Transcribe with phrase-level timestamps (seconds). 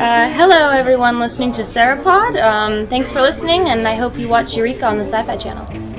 [0.00, 2.34] Uh, hello, everyone listening to Sarapod.
[2.42, 5.89] Um, thanks for listening, and I hope you watch Eureka on the Sci Fi Channel.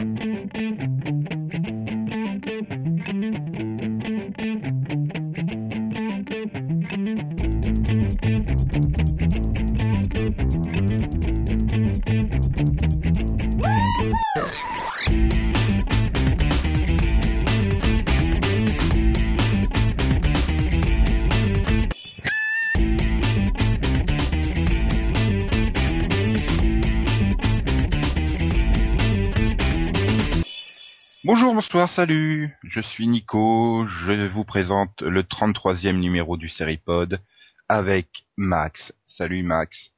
[31.82, 32.56] Bonsoir, salut.
[32.62, 33.88] Je suis Nico.
[33.88, 37.20] Je vous présente le 33e numéro du Seripod
[37.68, 38.94] avec Max.
[39.08, 39.90] Salut Max.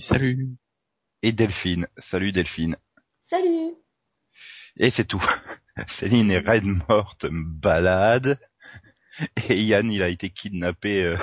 [0.00, 0.48] Salut.
[1.22, 1.86] Et Delphine.
[1.98, 2.76] Salut Delphine.
[3.30, 3.74] Salut.
[4.76, 5.22] Et c'est tout.
[6.00, 8.40] Céline est raide morte, balade.
[9.48, 11.16] Et Yann, il a été kidnappé euh,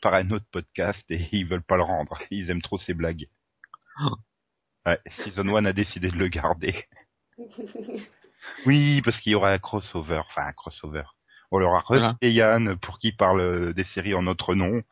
[0.00, 2.18] par un autre podcast et ils veulent pas le rendre.
[2.30, 3.28] Ils aiment trop ses blagues.
[4.86, 6.86] Ouais, Season 1 a décidé de le garder.
[8.66, 11.04] Oui, parce qu'il y aura un crossover, enfin un crossover.
[11.50, 12.08] On leur a Voilà.
[12.08, 14.82] recruté Yann pour qu'il parle euh, des séries en notre nom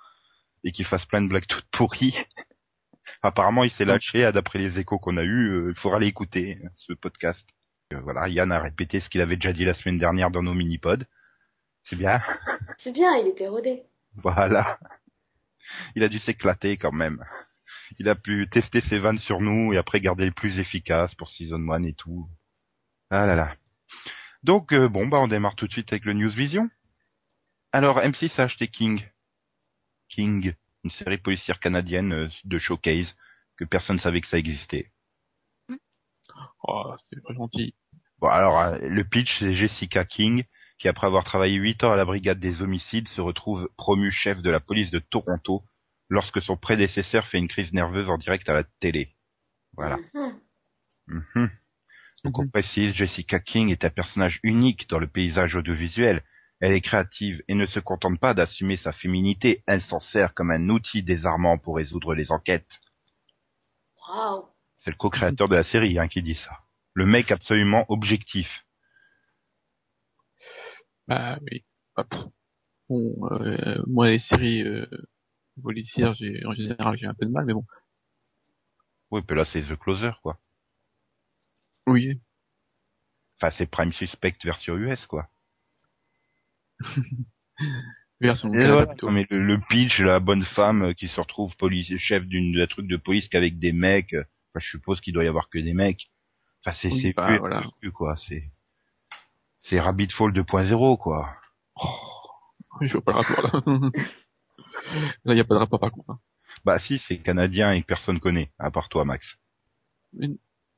[0.64, 2.14] et qu'il fasse plein de blagues toutes pourries.
[3.22, 6.58] Apparemment, il s'est lâché, ah, d'après les échos qu'on a eus, euh, il faudra l'écouter,
[6.76, 7.46] ce podcast.
[7.92, 10.54] Euh, voilà, Yann a répété ce qu'il avait déjà dit la semaine dernière dans nos
[10.54, 11.04] mini-pods.
[11.84, 12.20] C'est bien.
[12.78, 13.82] C'est bien, il était rodé.
[14.16, 14.78] Voilà.
[15.96, 17.24] Il a dû s'éclater quand même.
[17.98, 21.30] Il a pu tester ses vannes sur nous et après garder les plus efficaces pour
[21.30, 22.28] Season 1 et tout.
[23.10, 23.56] Ah là là.
[24.42, 26.70] Donc euh, bon bah on démarre tout de suite avec le News Vision.
[27.72, 29.04] Alors M6 a acheté King.
[30.08, 33.14] King, une série policière canadienne euh, de showcase
[33.56, 34.92] que personne savait que ça existait.
[36.62, 37.74] Oh, c'est pas gentil.
[38.18, 40.44] Bon alors euh, le pitch c'est Jessica King
[40.78, 44.40] qui après avoir travaillé 8 ans à la brigade des homicides se retrouve promue chef
[44.40, 45.64] de la police de Toronto
[46.08, 49.14] lorsque son prédécesseur fait une crise nerveuse en direct à la télé.
[49.74, 49.98] Voilà.
[50.14, 50.40] Mhm.
[51.34, 51.50] Mhm.
[52.24, 56.22] Donc on précise, Jessica King est un personnage unique dans le paysage audiovisuel.
[56.60, 60.50] Elle est créative et ne se contente pas d'assumer sa féminité, elle s'en sert comme
[60.50, 62.80] un outil désarmant pour résoudre les enquêtes.
[63.96, 64.44] Waouh.
[64.80, 66.58] C'est le co-créateur de la série hein, qui dit ça.
[66.92, 68.66] Le mec absolument objectif.
[71.08, 71.64] Bah oui.
[71.96, 72.14] Hop.
[72.90, 74.86] Bon, euh, moi les séries euh,
[75.62, 77.64] policières, j'ai en général j'ai un peu de mal, mais bon.
[79.10, 80.38] Oui, puis là c'est The Closer quoi.
[81.90, 82.20] Oui.
[83.38, 85.28] Enfin c'est Prime Suspect version US quoi.
[88.20, 89.10] Version plutôt.
[89.10, 92.66] mais le, le pitch, la bonne femme euh, qui se retrouve police, chef d'une d'un
[92.66, 94.12] truc de police qu'avec des mecs.
[94.12, 96.10] euh, Enfin, je suppose qu'il doit y avoir que des mecs.
[96.64, 97.62] Enfin, c'est Oui, c'est bah, plus- voilà.
[97.80, 98.16] plus, quoi.
[98.28, 98.50] C'est
[99.62, 101.34] c'est Rabbit Fall 2.0 quoi.
[102.82, 103.90] Je vois pas le rapport là.
[105.24, 106.10] là, y a pas de rapport par contre.
[106.10, 106.20] hein.
[106.64, 109.38] Bah si, c'est canadien et que personne connaît, à part toi, Max.
[110.12, 110.28] Mais,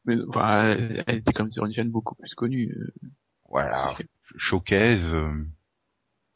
[0.04, 2.72] mais bah, elle elle était comme sur une chaîne beaucoup plus connue.
[2.76, 3.08] euh,
[3.48, 3.94] Voilà.
[4.36, 5.00] Showcase.
[5.02, 5.44] euh,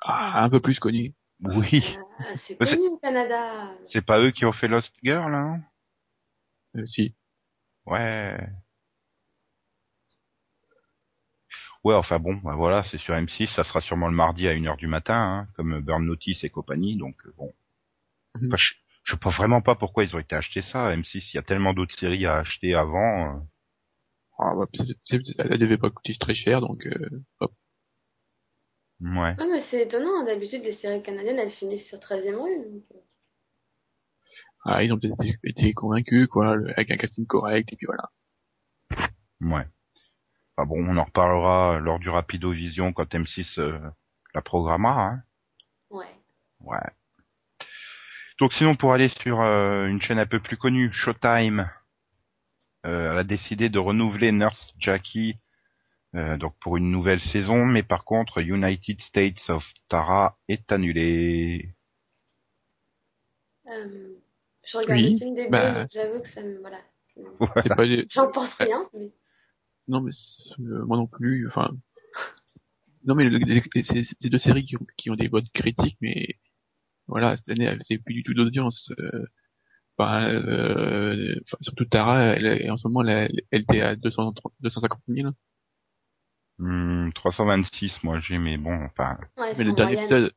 [0.03, 1.15] ah, un peu plus connue.
[1.41, 1.97] Oui.
[2.19, 3.71] Ah, c'est connu au Canada.
[3.89, 5.61] C'est pas eux qui ont fait Lost Girl, hein?
[6.77, 7.15] Euh, si.
[7.87, 8.39] Ouais.
[11.85, 14.77] Ouais, enfin bon, bah voilà, c'est sur M6, ça sera sûrement le mardi à 1h
[14.77, 17.53] du matin, hein, comme Burn Notice et compagnie, donc euh, bon.
[18.41, 18.49] Mhm.
[18.49, 21.37] Enfin, je, je sais pas vraiment pas pourquoi ils ont été achetés ça, M6, il
[21.37, 23.47] y a tellement d'autres séries à acheter avant.
[24.39, 24.67] Ah, bah,
[25.39, 27.53] elle devait pas coûter très cher, donc euh, hop.
[29.01, 29.35] Ouais.
[29.39, 32.57] Ah, mais c'est étonnant, d'habitude les séries canadiennes elles finissent sur 13 e rue.
[32.65, 33.01] donc, euh.
[34.65, 38.11] Ah, ils ont peut-être été- convaincus, quoi, avec un casting correct, et puis voilà.
[39.41, 39.67] Ouais.
[40.57, 43.79] Enfin bon, on en reparlera lors du Rapido Vision quand M6 euh,
[44.35, 45.23] la programmera, hein.
[45.91, 46.07] Ouais.
[46.61, 46.79] Ouais.
[48.41, 51.71] Donc sinon pour aller sur euh, une chaîne un peu plus connue, Showtime,
[52.87, 55.37] elle a décidé de renouveler Nurse Jackie
[56.17, 61.75] euh, donc pour une nouvelle saison, mais par contre United States of Tara est annulé.
[63.69, 64.15] Euh,
[64.65, 65.73] je regarde Oui, film des bah.
[65.73, 66.59] deux, donc j'avoue que ça me.
[66.61, 66.81] Voilà.
[67.77, 69.11] Pas J'en pense rien, mais.
[69.89, 70.13] Non, mais
[70.61, 71.49] euh, moi non plus.
[71.49, 71.71] Enfin,
[73.05, 73.29] non, mais
[73.85, 76.37] c'est deux séries qui ont, qui ont des bonnes critiques, mais
[77.09, 78.91] voilà, cette année, c'est plus du tout d'audience.
[78.99, 79.27] Euh,
[79.99, 85.01] enfin, euh, surtout Tara, elle, est- en ce moment, elle, elle était à 230 250
[85.09, 85.31] 000.
[86.59, 90.33] Hmm, 326 moi j'ai, mais bon, enfin, Ouais, Mais le dernier épisode,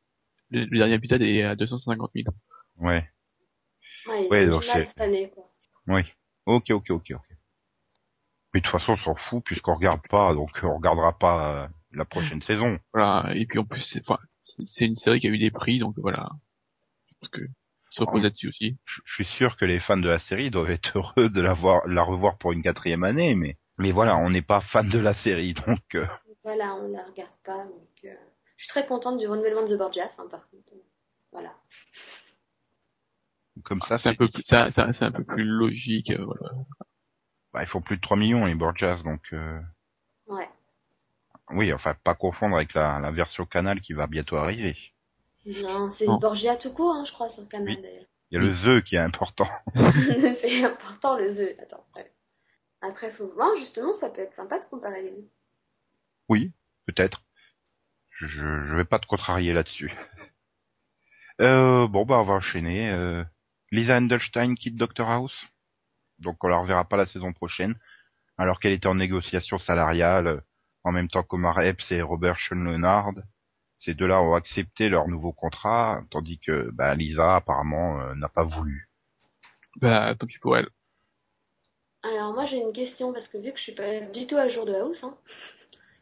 [0.49, 2.27] le, le dernier épisode est à 250 000.
[2.79, 3.09] ouais,
[4.29, 5.49] Ouais, donc c'est- cette année, quoi.
[5.87, 6.01] oui.
[6.45, 7.25] Ok, ok, ok, ok.
[8.53, 11.67] Mais de toute façon on s'en fout puisqu'on regarde pas, donc on regardera pas euh,
[11.93, 12.79] la prochaine saison.
[12.93, 13.31] Voilà.
[13.35, 15.79] Et puis en plus, c'est enfin, c'est- c'est une série qui a eu des prix,
[15.79, 16.29] donc voilà.
[17.21, 17.41] Parce que
[17.89, 18.77] se repose là-dessus aussi.
[18.85, 21.53] Je je suis sûr que les fans de la série doivent être heureux de la
[21.53, 24.99] voir, la revoir pour une quatrième année, mais mais voilà, on n'est pas fan de
[24.99, 26.05] la série, donc euh,
[26.43, 27.63] Voilà, on la regarde pas.
[27.65, 28.13] Donc, euh,
[28.57, 30.73] je suis très contente du renouvellement de The Borgias, hein, par contre.
[31.31, 31.53] Voilà.
[33.63, 34.55] comme ça, C'est un peu plus, c'est
[35.03, 36.55] un peu plus logique, euh, voilà.
[37.53, 39.59] bah, ils font plus de 3 millions les Borgias, donc euh,
[40.27, 40.49] Ouais.
[41.51, 44.75] oui, enfin pas confondre avec la, la version Canal qui va bientôt arriver.
[45.63, 46.05] Non, c'est.
[46.05, 47.81] Borgia tout court, hein, je crois, sur Canal Oui.
[47.81, 48.05] d'ailleurs.
[48.31, 49.49] Il y a le The qui est important.
[50.41, 51.59] c'est important le The.
[51.61, 52.11] Attends, ouais.
[52.81, 55.29] Après, faut voir, justement, ça peut être sympa de comparer les deux.
[56.29, 56.53] Oui,
[56.85, 57.23] peut-être.
[58.11, 59.91] Je, je vais pas te contrarier là-dessus.
[61.41, 62.91] Euh, bon, bah, on va enchaîner.
[62.91, 63.23] Euh,
[63.71, 65.45] Lisa Endelstein quitte Dr House.
[66.17, 67.79] Donc, on la reverra pas la saison prochaine.
[68.37, 70.41] Alors qu'elle était en négociation salariale, euh,
[70.83, 73.13] en même temps qu'Omar Epps et Robert Sean Leonard.
[73.79, 78.43] Ces deux-là ont accepté leur nouveau contrat, tandis que bah, Lisa, apparemment, euh, n'a pas
[78.43, 78.89] voulu.
[79.77, 80.67] Bah, tant pis pour elle.
[82.03, 84.47] Alors, moi, j'ai une question, parce que vu que je suis pas du tout à
[84.49, 85.17] jour de House, hein.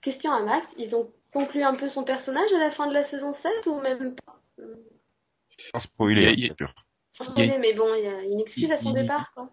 [0.02, 3.04] Question à Max, ils ont conclu un peu son personnage à la fin de la
[3.04, 4.42] saison 7 ou même pas?
[5.72, 6.74] Sans spoiler, bien sûr.
[7.14, 9.02] Sans Il y a- spoiler, mais bon, il y a une excuse à son il-
[9.02, 9.50] départ, quoi.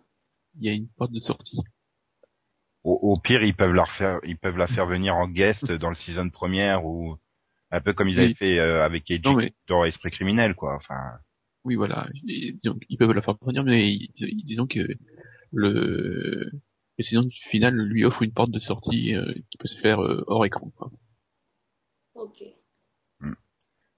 [0.59, 1.61] Il y a une porte de sortie.
[2.85, 5.89] Au, au pire, ils peuvent la refaire, ils peuvent la faire venir en guest dans
[5.89, 7.17] le season première ou
[7.71, 8.35] un peu comme ils avaient Oui.
[8.35, 10.77] fait euh, avec mais- dans Esprit criminel, quoi.
[10.77, 11.19] Enfin,
[11.65, 12.09] Oui, voilà.
[12.23, 13.99] Disons ils peuvent la faire venir, mais
[14.45, 14.81] disons que
[15.53, 16.51] le,
[16.99, 20.25] le saison finale lui offre une porte de sortie euh, qui peut se faire euh,
[20.27, 20.71] hors écran.
[20.77, 20.91] Quoi.
[22.15, 22.43] Ok.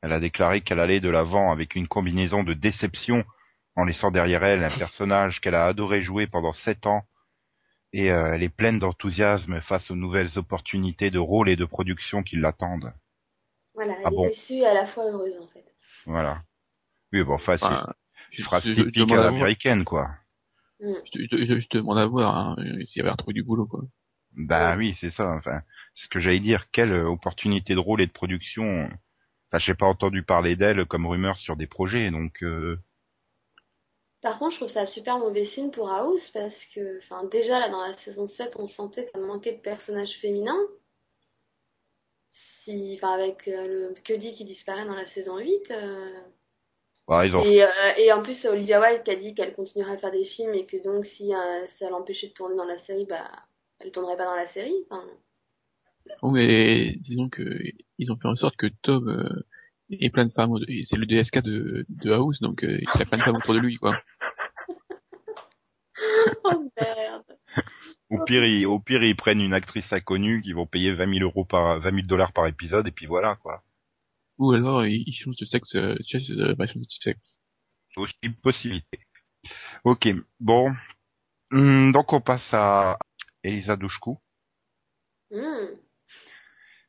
[0.02, 3.24] elle a déclaré qu'elle allait de l'avant avec une combinaison de déception
[3.74, 7.02] en laissant derrière elle un personnage qu'elle a adoré jouer pendant sept ans.
[7.92, 12.22] Et euh, elle est pleine d'enthousiasme face aux nouvelles opportunités de rôle et de production
[12.22, 12.92] qui l'attendent.
[13.76, 15.64] Voilà, elle Ah est bon déçue et à la fois heureuse, en fait.
[16.06, 16.43] Voilà.
[17.12, 17.87] Oui, bon, enfin, c'est Enfin,
[18.38, 20.11] une phrase typique à l'américaine, quoi.
[20.81, 21.02] Mm.
[21.14, 23.67] je, je, je- je te demande à voir hein, s'il y avait retrouvé du boulot.
[23.67, 23.82] Quoi.
[24.37, 25.32] Bah oui, c'est ça.
[25.32, 25.62] Enfin,
[25.94, 26.70] c'est ce que j'allais dire.
[26.70, 28.84] Quelle euh, opportunité de rôle et de production.
[29.50, 32.78] Enfin, j'ai pas entendu parler d'elle comme rumeur sur des projets, donc euh,
[34.20, 37.58] Par contre, je trouve ça un super mauvais signe pour House parce que, enfin, déjà
[37.58, 40.61] là dans la saison 7, on sentait que ça manquait de personnages féminins.
[42.66, 45.70] Si, enfin, avec euh, le Cuddy qui disparaît dans la saison 8.
[45.70, 46.10] euh,
[47.24, 47.44] ils ont.
[47.44, 50.24] Et, euh, et en plus, Olivia Wilde qui a dit qu'elle continuerait à faire des
[50.24, 53.30] films et que donc si euh, ça l'empêchait de tourner dans la série, bah,
[53.78, 54.74] elle tournerait pas dans la série.
[54.90, 55.04] Enfin,
[56.22, 57.42] Oh, mais disons que
[57.98, 59.46] ils ont fait en sorte que Tom euh,
[59.90, 60.58] ait plein de femmes.
[60.88, 63.60] C'est le DSK de, de House, donc euh, il a plein de femmes autour de
[63.60, 63.76] lui.
[63.76, 64.00] quoi.
[66.44, 66.95] oh merde.
[68.11, 71.25] Au pire, ils, au pire, ils prennent une actrice inconnue qui vont payer 20 000
[71.25, 73.62] euros par, 20 000 dollars par épisode, et puis voilà, quoi.
[74.38, 77.38] Ou alors ils changent de sexe, euh, tu sais, euh, bah, ils changent de sexe.
[77.94, 79.00] C'est aussi une possibilité.
[79.85, 80.08] Ok,
[80.41, 80.75] bon.
[81.53, 82.99] Hum, donc on passe à
[83.43, 84.19] Elisa Douchkou.
[85.31, 85.75] Hmm.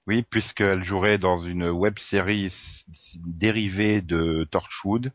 [0.07, 5.11] Oui, puisqu'elle jouerait dans une web série s- s- dérivée de Torchwood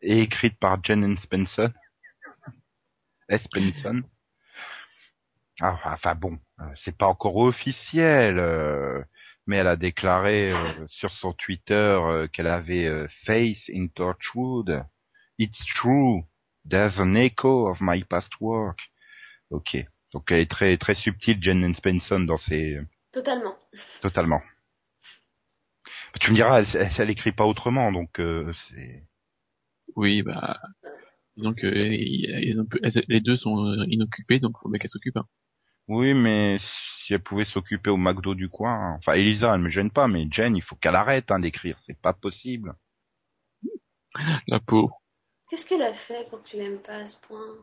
[0.00, 1.70] et écrite par Jen Spencer.
[3.28, 3.92] Spencer.
[5.60, 9.02] Ah, enfin bon, euh, c'est pas encore officiel, euh,
[9.46, 14.84] mais elle a déclaré euh, sur son Twitter euh, qu'elle avait euh, Face in Torchwood.
[15.38, 16.24] It's true.
[16.68, 18.78] There's an echo of my past work.
[19.50, 19.76] Ok.
[20.12, 22.78] Donc elle est très très subtile, Jen Spencer dans ses
[23.12, 23.56] Totalement.
[24.02, 24.42] Totalement.
[26.12, 29.04] Mais tu me diras, elle, elle, elle écrit pas autrement, donc euh, c'est.
[29.94, 30.60] Oui, bah
[31.36, 35.16] disons que euh, les deux sont inoccupées, donc faut bien qu'elles s'occupent.
[35.18, 35.26] hein.
[35.88, 38.96] Oui, mais si elle pouvait s'occuper au McDo du coin, hein.
[38.98, 42.00] enfin Elisa, elle me gêne pas, mais Jen, il faut qu'elle arrête hein, d'écrire, c'est
[42.00, 42.76] pas possible.
[44.46, 45.00] La pauvre.
[45.48, 47.56] Qu'est-ce qu'elle a fait pour que tu l'aimes pas à ce point?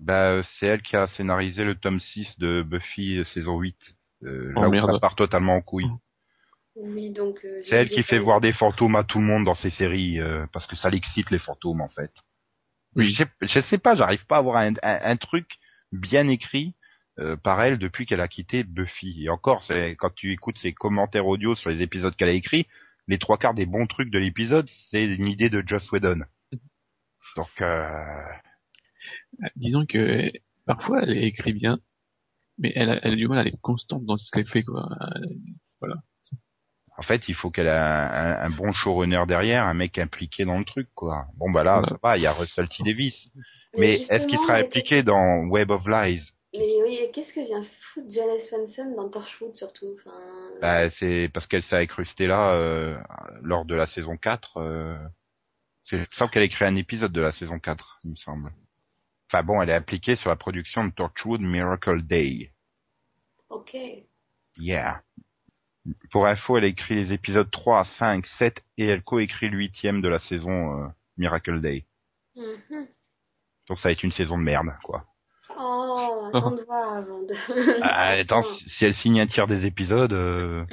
[0.00, 3.78] Bah, euh, c'est elle qui a scénarisé le tome 6 de Buffy euh, saison 8.
[4.24, 5.86] Euh, Oh, là où ça part totalement en couille.
[6.76, 7.44] Oui, donc.
[7.44, 10.20] euh, C'est elle qui fait voir des fantômes à tout le monde dans ses séries,
[10.20, 12.12] euh, parce que ça l'excite les fantômes en fait.
[12.96, 13.10] Oui.
[13.10, 15.58] Je sais, je sais pas, j'arrive pas à avoir un, un- un truc
[15.92, 16.74] bien écrit
[17.18, 19.24] euh, par elle depuis qu'elle a quitté Buffy.
[19.24, 22.66] Et encore, c'est quand tu écoutes ses commentaires audio sur les épisodes qu'elle a écrits,
[23.08, 26.20] les trois quarts des bons trucs de l'épisode, c'est une idée de Joss Whedon.
[27.36, 27.88] Donc, euh,
[29.42, 30.30] Ah, Disons que
[30.66, 31.78] parfois elle écrit bien,
[32.58, 34.88] mais elle a, elle a du mal à être constante dans ce qu'elle fait quoi.
[35.82, 35.88] Euh,
[36.98, 40.44] en fait, il faut qu'elle ait un, un- un bon showrunner derrière, un mec impliqué
[40.44, 41.24] dans le truc, quoi.
[41.38, 41.88] Bon, bah là, Voilà.
[41.88, 42.82] ça va, il y a Russell T.
[42.84, 43.28] Davis.
[43.78, 46.22] Mais est-ce qu'il sera impliqué dans Web of Lies?
[46.52, 50.18] Mais oui, et qu'est-ce que vient foutre Janice Swenson dans Torchwood surtout enfin...
[50.60, 52.98] Bah, c'est parce qu'elle s'est incrustée là euh,
[53.42, 54.56] lors de la saison 4.
[54.56, 54.98] euh,
[55.92, 58.52] il me semble qu'elle a écrit un épisode de la saison 4, il me semble.
[59.28, 62.52] Enfin bon, elle est appliquée sur la production de Torchwood Miracle Day.
[63.48, 63.76] Ok.
[64.56, 65.02] Yeah.
[66.10, 70.02] Pour info, elle a écrit les épisodes 3, 5, 7 et elle coécrit le huitième
[70.02, 71.86] de la saison euh, Miracle Day.
[72.36, 72.88] Mhm.
[73.68, 75.06] Donc ça va être une saison de merde, quoi.
[75.62, 77.34] Oh, attends de voir avant de...
[77.82, 80.64] Ah, attends, si si elle signe un tiers des épisodes, euh,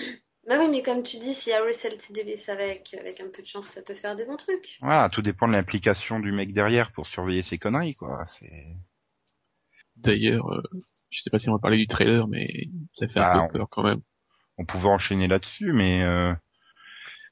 [0.47, 3.47] Bah oui, mais comme tu dis, si Harry se dévisse avec, avec un peu de
[3.47, 4.79] chance, ça peut faire des bons trucs.
[4.81, 8.25] voilà, tout dépend de l'implication du mec derrière pour surveiller ses conneries, quoi.
[8.39, 8.75] C'est
[9.95, 10.61] D'ailleurs, euh,
[11.11, 12.47] je sais pas si on va parler du trailer, mais
[12.93, 14.01] ça fait Bah, un on- peu peur quand même.
[14.59, 16.33] on pouvait enchaîner là-dessus, mais euh,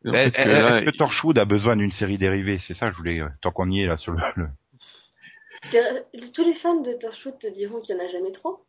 [0.03, 2.59] que est- là, est-ce que Torchwood a besoin d'une série dérivée?
[2.59, 4.19] C'est ça, que je voulais euh, tant qu'on y est là sur le.
[6.34, 8.65] Tous les fans de Torchwood te diront qu'il y en a jamais trop.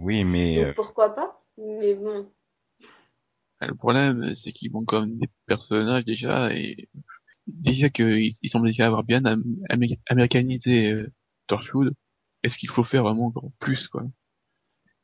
[0.00, 2.30] Oui, mais Donc euh, pourquoi pas Mais bon.
[3.60, 6.88] le problème, c'est qu'ils vont comme des personnages déjà, et
[7.46, 11.12] déjà qu'ils ils semblent déjà avoir bien am- amé- américanisé euh,
[11.46, 11.94] Torchwood.
[12.42, 14.04] Est-ce qu'il faut faire vraiment encore plus, quoi?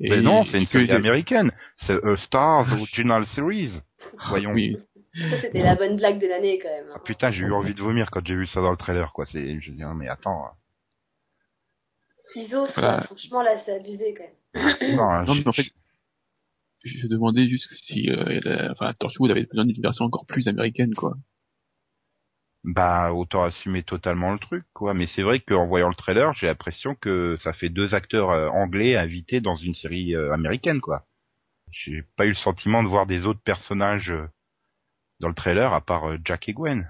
[0.01, 1.53] Et mais non, c'est une série américaine.
[1.79, 3.81] C'est A Stars Original Series.
[4.29, 4.53] Voyons.
[4.53, 4.77] Oui,
[5.31, 6.87] Ça, c'était la bonne blague de l'année quand même.
[6.89, 6.95] hein.
[6.97, 9.27] Ah, putain, j'ai eu envie de vomir quand j'ai vu ça dans le trailer, quoi.
[9.27, 10.51] C'est, je dis, non, mais attends.
[12.35, 12.99] Ils osent, Voilà.
[12.99, 13.03] quoi.
[13.03, 14.77] franchement, là, c'est abusé quand même.
[14.97, 15.67] Non, Non, je- mais en fait,
[16.85, 20.95] je demandais juste si euh, la- enfin, Torchwood avait besoin d'une version encore plus américaine,
[20.95, 21.17] quoi.
[22.65, 24.95] Bah, autant assumer totalement le truc, quoi.
[24.95, 28.49] Mais c'est vrai qu'en voyant le trailer, j'ai l'impression que ça fait deux acteurs euh,
[28.49, 31.05] anglais invités dans une série euh, américaine, quoi.
[31.73, 34.29] J'ai pas eu le sentiment de voir des autres personnages euh,
[35.21, 36.89] dans le trailer, à part Jack et Gwen.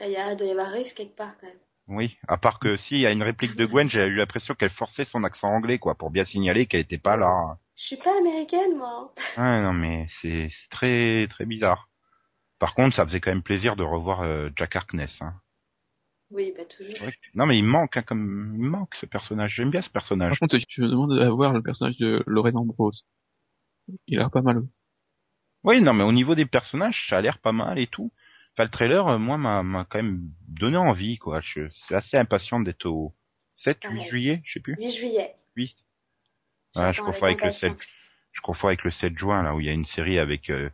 [0.00, 1.56] Il y a, doit y avoir risque quelque part quand même.
[1.88, 4.54] Oui, à part que si, il y a une réplique de Gwen, j'ai eu l'impression
[4.54, 7.58] qu'elle forçait son accent anglais, quoi, pour bien signaler qu'elle était pas là.
[7.76, 9.14] Je suis pas américaine, moi.
[9.38, 11.88] Ouais, non, mais c'est très très bizarre.
[12.58, 15.16] Par contre, ça faisait quand même plaisir de revoir euh, Jack Harkness.
[15.22, 15.34] Hein.
[16.30, 17.08] Oui, bah toujours.
[17.34, 19.54] Non, mais il manque, hein, comme il manque ce personnage.
[19.54, 20.30] J'aime bien ce personnage.
[20.30, 23.06] Par contre, je me demande à voir le personnage de Lorraine Ambrose.
[24.06, 24.62] Il a l'air pas mal.
[25.64, 28.12] Oui, non, mais au niveau des personnages, ça a l'air pas mal et tout.
[28.58, 31.40] Enfin, le trailer, euh, moi, m'a quand même donné envie, quoi.
[31.40, 33.14] Je suis assez impatient d'être au
[33.54, 34.08] 7, 8 Pareil.
[34.10, 34.74] juillet, je sais plus.
[34.74, 35.36] 8 juillet.
[35.54, 35.76] 8.
[36.74, 37.70] Ouais, je confonds avec le 7.
[37.70, 38.10] impatience.
[38.32, 40.70] Je confonds avec le 7 juin, là, où il y a une série avec euh,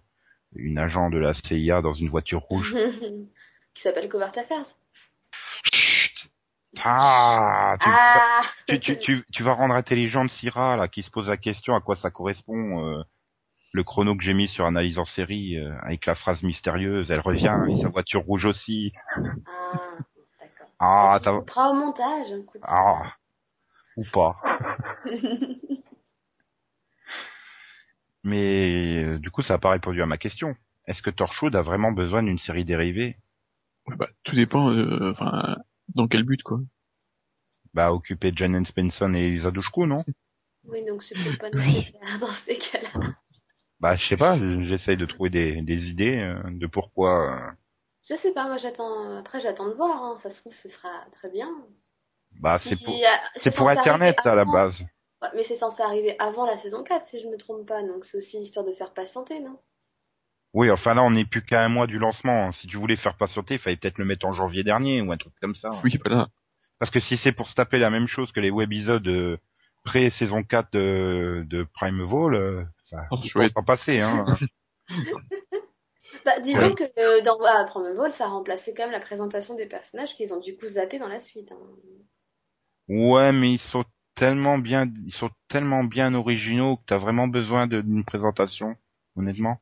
[0.54, 2.74] une agent de la CIA dans une voiture rouge.
[3.74, 4.64] Qui s'appelle Covert Affairs.
[5.70, 6.30] Chut
[6.82, 11.28] Ah, tu, Ah tu, tu, tu, tu vas rendre intelligente Syrah, là, qui se pose
[11.28, 13.02] la question à quoi ça correspond, euh,
[13.74, 17.18] le chrono que j'ai mis sur analyse en série, euh, avec la phrase mystérieuse, elle
[17.18, 18.92] revient, et sa voiture rouge aussi.
[19.46, 19.98] Ah,
[20.40, 20.68] d'accord.
[20.78, 21.28] Ah, tu
[21.58, 22.30] au montage.
[22.30, 22.60] écoute.
[22.62, 23.14] ah,
[23.96, 24.36] ou pas.
[28.22, 30.54] Mais, euh, du coup, ça n'a pas répondu à ma question.
[30.86, 33.16] Est-ce que Torchwood a vraiment besoin d'une série dérivée?
[33.88, 35.56] Ouais, bah, tout dépend, euh, enfin,
[35.94, 36.60] dans quel but, quoi.
[37.74, 40.04] Bah, occuper Jen Spenson et Elisa Dushku, non?
[40.68, 43.16] oui, donc c'est pas nécessaire dans ces cas-là.
[43.84, 47.34] Bah, je sais pas, j'essaye de trouver des, des idées euh, de pourquoi.
[47.34, 47.50] euh,
[48.08, 49.18] Je sais pas, moi j'attends.
[49.18, 50.02] Après, j'attends de voir.
[50.02, 50.16] Hein.
[50.22, 51.50] Ça se trouve, ce sera très bien.
[52.40, 52.98] Bah, c'est pour,
[53.36, 54.74] c'est pour Internet, ça, à la base.
[55.20, 57.82] Ouais, mais c'est censé arriver avant la saison 4, si je me trompe pas.
[57.82, 59.58] Donc c'est aussi histoire de faire patienter, non?
[60.54, 62.52] Oui, enfin là, on n'est plus qu'à un mois du lancement.
[62.52, 65.18] Si tu voulais faire patienter, il fallait peut-être le mettre en janvier dernier ou un
[65.18, 65.68] truc comme ça.
[65.84, 66.28] Oui, voilà.
[66.78, 69.36] Parce que si c'est pour se taper la même chose que les webisodes euh,
[69.84, 73.54] pré-saison 4 de, de Prime Vol, euh, ça Oh, faut chouette.
[73.54, 74.00] s'en passer.
[74.00, 74.24] Hein.
[76.24, 76.74] Bah, disons Ouais.
[76.74, 80.14] que euh, dans ah, Prime Vol, ça a remplacé quand même la présentation des personnages
[80.16, 81.50] qu'ils ont du coup zappé dans la suite.
[81.52, 81.58] hein.
[82.88, 87.66] ouais, mais ils sont tellement bien, ils sont tellement bien originaux que t'as vraiment besoin
[87.66, 88.74] d'une présentation,
[89.16, 89.60] honnêtement.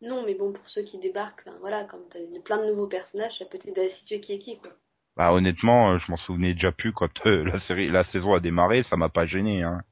[0.00, 3.44] Non, mais bon, pour ceux qui débarquent, voilà, comme t'as plein de nouveaux personnages, ça
[3.44, 4.72] peut t'aider à situer qui est qui, quoi.
[5.16, 8.40] Bah honnêtement, euh, je m'en souvenais déjà plus quand euh, la série, la saison a
[8.40, 9.62] démarré, ça m'a pas gêné.
[9.62, 9.82] Hein.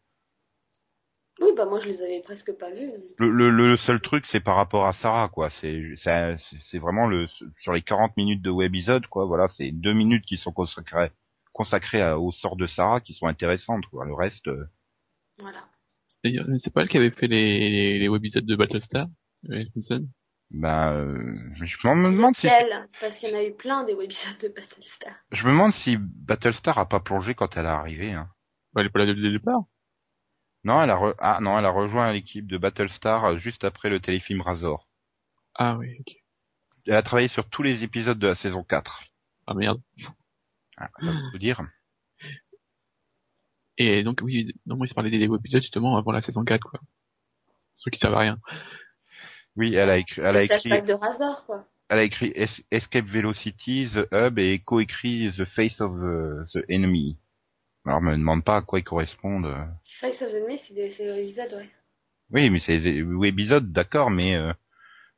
[1.40, 2.92] Oui, bah moi je les avais presque pas vus.
[3.18, 5.50] Le, le, le seul truc, c'est par rapport à Sarah, quoi.
[5.50, 6.36] C'est c'est
[6.70, 7.26] c'est vraiment le
[7.60, 9.24] sur les 40 minutes de webisode, quoi.
[9.24, 11.10] Voilà, c'est deux minutes qui sont consacrées
[11.52, 14.04] consacrées à- au sort de Sarah qui sont intéressantes, quoi.
[14.04, 14.64] Le reste, euh,
[15.38, 15.68] Voilà.
[16.24, 19.08] D'ailleurs, c'est pas elle qui avait fait les, les, les webisodes de Battlestar,
[19.50, 19.64] euh,
[20.56, 23.94] Ben, euh, je me demande si Elle, parce qu'il y en a eu plein des
[23.94, 25.12] webisodes de Battlestar.
[25.32, 28.12] je me demande si Battlestar a pas plongé quand elle est arrivée.
[28.12, 28.30] Hein.
[28.72, 29.62] Bah, Elle est pas là dès le départ.
[30.62, 33.90] Non, elle a re- ah non, elle a rejoint l'équipe de Battlestar euh, juste après
[33.90, 34.88] le téléfilm Razor.
[35.56, 36.14] Ah oui, ok.
[36.86, 39.02] Elle a travaillé sur tous les épisodes de la saison 4.
[39.48, 39.82] Ah merde.
[40.76, 41.62] Ah, ça veut dire.
[43.76, 46.78] Et donc oui, non, moi je parlais des webisodes justement avant la saison 4, quoi.
[47.78, 48.38] Ceux qui servent à rien.
[49.56, 51.64] Oui, elle a écrit, elle a écrit, flashback de Razor, quoi.
[51.88, 56.64] elle a écrit Es- Escape Velocity, The Hub et co-écrit The Face of the, the
[56.68, 57.16] Enemy.
[57.86, 59.54] Alors me demande pas à quoi ils correspondent.
[60.00, 61.70] Face of the Enemy, c'est l'épisode, ouais.
[62.30, 64.52] Oui, mais c'est des épisodes, d'accord, mais euh,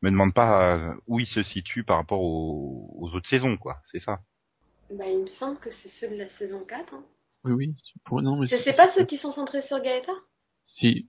[0.03, 3.81] me demande pas euh, où ils se situent par rapport aux, aux autres saisons, quoi.
[3.91, 4.21] C'est ça.
[4.91, 6.93] Bah, il me semble que c'est ceux de la saison 4.
[6.95, 7.05] Hein.
[7.45, 7.77] Oui, oui.
[8.05, 8.21] Pour...
[8.23, 10.13] Non, mais Je sais pas ceux qui sont centrés sur Gaëta
[10.77, 11.09] Si.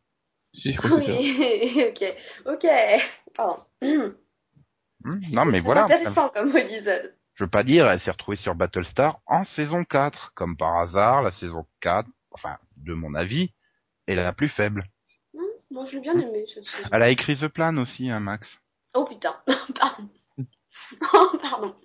[0.54, 1.20] Si, je crois que c'est ça.
[1.20, 2.16] Oui, ok.
[2.46, 2.68] Ok.
[3.36, 3.63] Pardon.
[3.82, 5.84] Hmm, non, mais voilà.
[5.86, 7.16] intéressant comme épisode.
[7.36, 10.34] Je veux pas dire, elle s'est retrouvée sur Battlestar en saison 4.
[10.34, 13.54] Comme par hasard, la saison 4, enfin, de mon avis,
[14.08, 14.86] est la plus faible.
[15.70, 16.63] Moi, je l'ai bien aimé, cette.
[16.92, 18.58] Elle a écrit The Plan aussi, hein, Max.
[18.94, 19.36] Oh putain,
[19.80, 20.10] pardon.
[21.13, 21.75] Oh, pardon.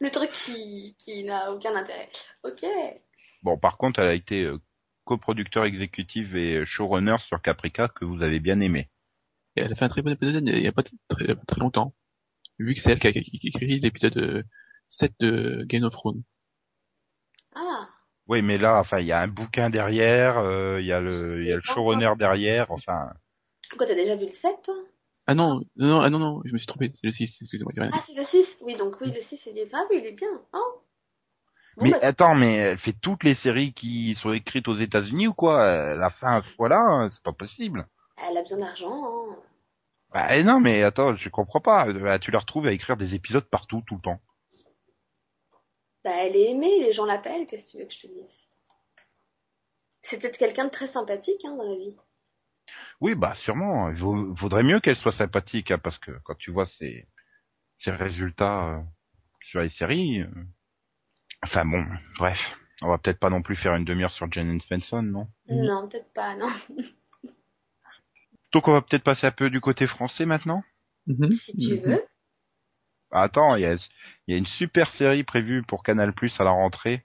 [0.00, 2.08] Le truc qui, qui n'a aucun intérêt.
[2.42, 2.64] Ok.
[3.42, 4.58] Bon, par contre, elle a été euh,
[5.08, 8.90] coproducteur exécutif et showrunner sur Caprica que vous avez bien aimé.
[9.56, 11.94] Et elle a fait un très bon épisode il y a pas très, très longtemps.
[12.58, 14.42] Vu que c'est elle qui a, écrit l'épisode euh,
[14.90, 16.22] 7 de Game of Thrones.
[17.54, 17.88] Ah.
[18.26, 21.40] Oui, mais là, enfin, il y a un bouquin derrière, euh, il y a le,
[21.40, 23.10] il y a le showrunner derrière, enfin.
[23.78, 24.74] Quoi, t'as déjà vu le 7, toi?
[25.26, 27.72] Ah non, non, non, ah non, non, je me suis trompé, c'est le 6, excusez-moi,
[27.92, 29.72] Ah, c'est le 6 Oui, donc oui, le 6, il est...
[29.72, 30.28] Ah oui, il est bien.
[30.52, 30.82] Oh.
[31.80, 35.34] Mais bah, attends, mais elle fait toutes les séries qui sont écrites aux États-Unis ou
[35.34, 35.94] quoi?
[35.94, 37.86] La fin à ce point-là, c'est pas possible.
[38.16, 39.04] elle a besoin d'argent.
[39.04, 39.36] Hein.
[40.12, 41.86] Bah eh non, mais attends, je comprends pas.
[41.88, 44.20] Euh, Tu la retrouves à écrire des épisodes partout, tout le temps.
[46.04, 48.48] Bah, elle est aimée, les gens l'appellent, qu'est-ce que tu veux que je te dise?
[50.02, 51.96] C'est peut-être quelqu'un de très sympathique hein, dans la vie.
[53.00, 53.90] Oui, bah sûrement.
[53.90, 57.06] Il vaudrait mieux qu'elle soit sympathique, hein, parce que quand tu vois ses,
[57.78, 58.80] ses résultats euh,
[59.42, 60.28] sur les séries, euh,
[61.42, 61.84] enfin bon,
[62.18, 62.38] bref,
[62.82, 65.28] on va peut-être pas non plus faire une demi-heure sur Jane Svensson, non?
[65.48, 66.50] Non, peut-être pas, non.
[68.52, 70.62] Donc on va peut-être passer un peu du côté français maintenant?
[71.06, 71.80] Mhm, Si tu mhm.
[71.80, 72.04] veux.
[73.10, 76.38] Ah, Attends, il y a, il y a une super série prévue pour Canal Plus
[76.40, 77.04] à la rentrée,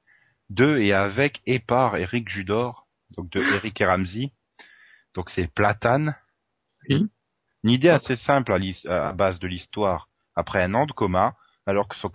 [0.50, 2.88] de et avec et par Eric Judor,
[3.18, 4.32] donc de Eric et Ramsey.
[5.14, 6.16] Donc c'est Platane.
[6.90, 7.10] Oui.
[7.64, 8.54] Une idée assez simple
[8.88, 10.10] à base de l'histoire.
[10.36, 12.10] Après un an de coma, alors que son,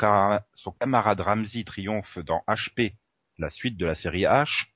[0.78, 2.94] camarade Ramsey triomphe dans HP,
[3.38, 4.66] la suite de la série H,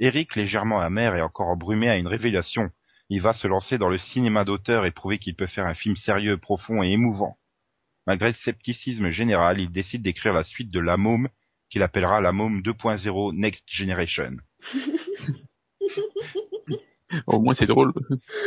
[0.00, 2.70] Eric, légèrement amer et encore embrumé, a une révélation.
[3.10, 5.96] Il va se lancer dans le cinéma d'auteur et prouver qu'il peut faire un film
[5.96, 7.38] sérieux, profond et émouvant.
[8.06, 11.28] Malgré le scepticisme général, il décide d'écrire la suite de La Môme,
[11.70, 14.36] qu'il appellera La Môme 2.0 Next Generation.
[17.26, 17.92] Au moins c'est drôle.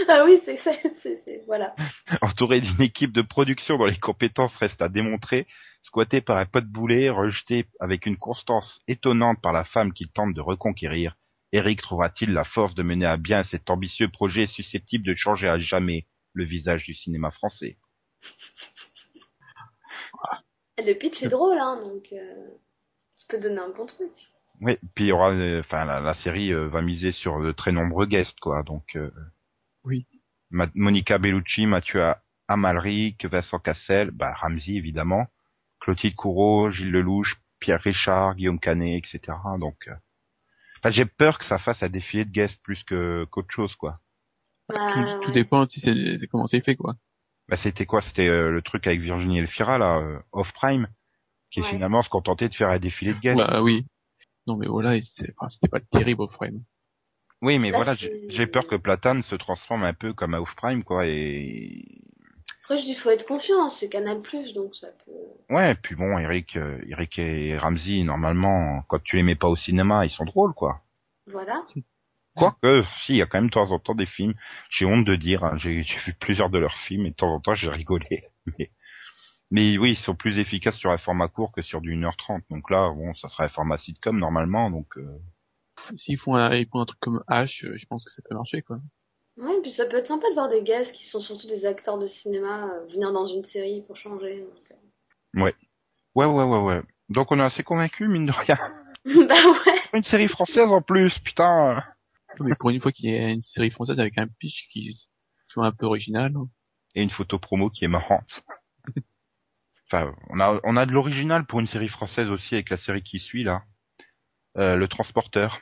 [0.07, 1.75] Ah oui, c'est c'est c'est- c'est- Voilà.
[2.21, 5.47] Entouré d'une équipe de production dont les compétences restent à démontrer,
[5.83, 10.33] squatté par un pote boulet, rejeté avec une constance étonnante par la femme qu'il tente
[10.33, 11.15] de reconquérir,
[11.51, 15.59] Eric trouvera-t-il la force de mener à bien cet ambitieux projet susceptible de changer à
[15.59, 17.77] jamais le visage du cinéma français?
[20.77, 22.47] Le pitch est drôle, hein, donc euh,
[23.15, 24.11] ça peut donner un bon truc.
[24.61, 27.51] Oui, puis il y aura, euh, enfin la, la série euh, va miser sur de
[27.51, 28.63] très nombreux guests, quoi.
[28.63, 29.11] Donc euh,
[29.83, 30.07] Oui.
[30.49, 32.13] Ma- Monica Bellucci, Mathieu
[32.47, 35.27] Amalric, Vincent Cassel, bah Ramsey évidemment,
[35.81, 39.37] Clotilde Courreau, Gilles Lelouch, Pierre Richard, Guillaume Canet, etc.
[39.59, 39.93] Donc, euh,
[40.79, 43.99] enfin j'ai peur que ça fasse un défilé de guests plus que qu'autre chose, quoi.
[44.69, 45.33] Bah, tout, tout ouais.
[45.33, 46.95] dépend si c'est comment c'est fait, quoi.
[47.49, 48.01] Bah c'était quoi?
[48.01, 50.87] C'était euh, le truc avec Virginie Elfira là, euh, Off Prime,
[51.51, 51.69] qui Ouais.
[51.69, 53.37] finalement se contentait de faire un défilé de guests.
[53.37, 53.85] Bah oui.
[54.47, 54.91] Non mais voilà,
[55.37, 56.63] enfin, c'était pas terrible au frame.
[57.41, 57.95] Oui, mais Là, voilà,
[58.29, 61.83] j'ai peur que Platane se transforme un peu comme un Off Prime, quoi, et
[62.71, 65.11] Après, je dis, faut être confiant, c'est Canal Plus, donc ça peut.
[65.53, 69.57] Ouais, puis bon, Eric, euh, Eric et Ramsey, normalement, quand tu les mets pas au
[69.57, 70.79] cinéma, ils sont drôles, quoi.
[71.27, 71.65] Voilà.
[72.33, 74.35] Quoique, si, il y a quand même de temps en temps des films.
[74.69, 77.41] J'ai honte de dire, hein, j'ai vu plusieurs de leurs films et de temps en
[77.41, 78.23] temps j'ai rigolé.
[78.57, 78.71] Mais,
[79.51, 82.43] mais oui, ils sont plus efficaces sur un format court que sur du 1h30.
[82.49, 84.71] Donc là, bon, ça serait un format sitcom normalement.
[84.71, 85.19] Donc euh,
[85.97, 88.33] S'ils font un, ils font un truc comme H, euh, je pense que ça peut
[88.33, 88.79] marcher, quoi.
[89.37, 91.97] Ouais, puis ça peut être sympa de voir des guests qui sont surtout des acteurs
[91.97, 94.41] de cinéma euh, venir dans une série pour changer.
[94.41, 95.41] donc, euh.
[95.43, 95.55] ouais,
[96.15, 96.81] ouais, ouais, ouais.
[97.09, 98.57] Donc on est assez convaincus, mine de rien.
[99.05, 99.79] bah ouais.
[99.93, 101.83] Une série française en plus, putain.
[102.39, 104.95] Mais pour une fois qu'il y a une série française avec un pitch qui
[105.47, 106.33] soit un peu original.
[106.95, 108.43] et une photo promo qui est marrante.
[109.87, 113.03] enfin, on a on a de l'original pour une série française aussi avec la série
[113.03, 113.63] qui suit là,
[114.57, 115.59] Euh, le transporteur.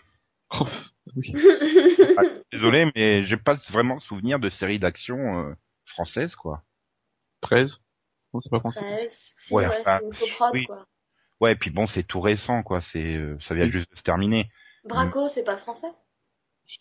[1.15, 1.34] Oui.
[2.17, 5.17] Ah, désolé, mais j'ai pas vraiment souvenir de série d'action
[5.50, 5.54] euh,
[5.86, 6.63] française quoi.
[7.41, 7.78] 13.
[8.34, 8.80] Non, c'est pas français.
[8.82, 9.34] 13.
[9.38, 10.65] Si, Ouais, ouais, enfin, c'est une coprode, oui.
[10.65, 10.86] quoi.
[11.39, 12.82] Ouais, puis bon, c'est tout récent quoi.
[12.82, 13.72] C'est euh, ça vient Oui.
[13.72, 14.50] juste de se terminer.
[14.84, 15.88] Braco, c'est pas français?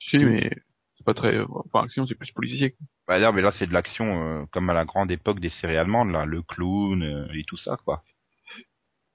[0.08, 0.50] Si, mais
[0.96, 2.72] c'est pas très, enfin action, c'est plus policier.
[2.72, 2.86] quoi.
[3.06, 5.76] Bah non, mais là c'est de l'action euh, comme à la grande époque des séries
[5.76, 8.02] allemandes, là, le clown euh, et tout ça, quoi.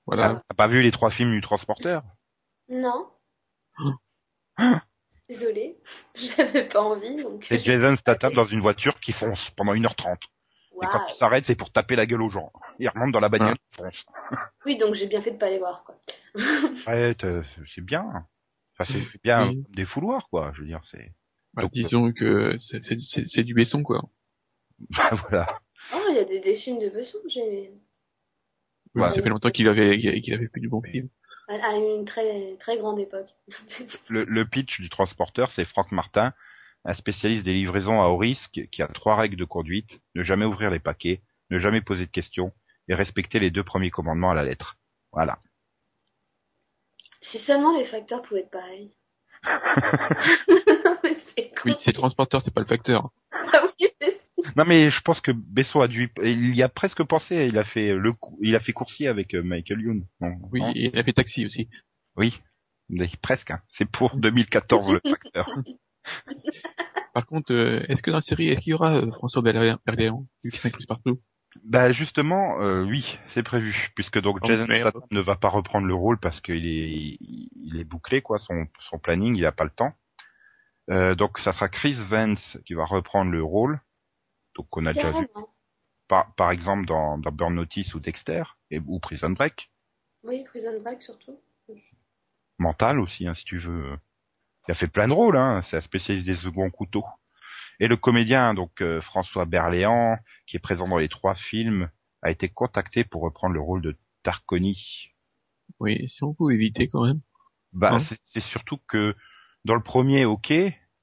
[0.06, 0.42] Voilà.
[0.50, 2.04] T'as pas vu les trois films du transporteur?
[2.70, 3.08] Non.
[5.30, 5.78] Hein Désolée,
[6.16, 7.22] j'avais pas envie.
[7.24, 10.18] Donc C'est Jason Statham dans une voiture qui fonce pendant 1h30.
[10.82, 12.52] Et quand il s'arrête, c'est pour taper la gueule aux gens.
[12.80, 14.06] Il remonte dans la bagnole, il fonce.
[14.66, 15.96] Oui, donc j'ai bien fait de pas les voir, quoi.
[16.86, 18.26] Arrête, euh, c'est bien.
[18.78, 19.64] Enfin, c'est bien Oui.
[19.70, 20.52] des fouloirs, quoi.
[20.56, 21.12] Je veux dire, c'est...
[21.54, 24.02] Bah, Donc, disons que c'est- c'est c'est- c'est du Besson, quoi.
[24.90, 25.60] Bah, voilà.
[25.94, 27.72] Oh, il y a des, des films de Besson, j'ai
[28.96, 29.10] Oui, Ouais.
[29.14, 31.08] Ça fait longtemps qu'il avait, qu'il avait fait du bon film.
[31.48, 33.30] À, une très très grande époque.
[34.10, 36.34] Le, le pitch du transporteur, c'est Franck Martin,
[36.86, 40.00] un spécialiste des livraisons à haut risque qui a trois règles de conduite.
[40.16, 42.52] Ne jamais ouvrir les paquets, ne jamais poser de questions
[42.88, 44.78] et respecter les deux premiers commandements à la lettre.
[45.12, 45.40] Voilà.
[47.22, 48.92] si seulement les facteurs pouvaient être pareils.
[49.46, 49.52] Mais
[51.38, 51.62] c'est con.
[51.66, 53.10] Oui, c'est transporteur, c'est pas le facteur.
[53.32, 54.13] Ah oui, mais-
[54.56, 57.48] Non mais je pense que Besson a dû, il y a presque pensé.
[57.48, 60.06] Il a fait le, il a fait coursier avec euh, Michael Youn.
[60.22, 60.72] Non, Oui, non?
[60.76, 61.70] il a fait taxi aussi.
[62.18, 62.40] oui,
[62.90, 63.52] Mais presque.
[63.52, 63.62] hein.
[63.78, 65.50] C'est pour 2014 le facteur.
[67.14, 70.26] Par contre, euh, est-ce que dans la série, est-ce qu'il y aura euh, François Berléand,
[70.44, 71.22] vu qu'il s'incluse partout?
[71.64, 74.66] Bah justement, euh, oui, c'est prévu, puisque donc Oh, Jason.
[74.66, 78.66] Statham ne va pas reprendre le rôle parce qu'il est, il est bouclé quoi, son,
[78.90, 79.94] son planning, il a pas le temps.
[80.90, 83.80] Euh, donc ça sera Chris Vance qui va reprendre le rôle,
[84.56, 85.28] donc qu'on a déjà vu
[86.08, 89.72] par, par exemple dans, dans Burn Notice ou Dexter et, ou Prison Break,
[90.24, 91.40] Oui, Prison Break surtout.
[92.60, 93.98] Mental aussi hein, si tu veux.
[94.68, 97.06] Il a fait plein de rôles, hein, c'est un spécialiste des seconds couteaux.
[97.80, 101.90] Et le comédien donc euh, François Berléand, qui est présent dans les trois films,
[102.22, 105.12] a été contacté pour reprendre le rôle de Tarconi.
[105.80, 107.22] Oui, si on pouvait éviter quand même.
[107.74, 109.16] Bah, Hein c'est- c'est surtout que
[109.66, 110.54] dans le premier, ok,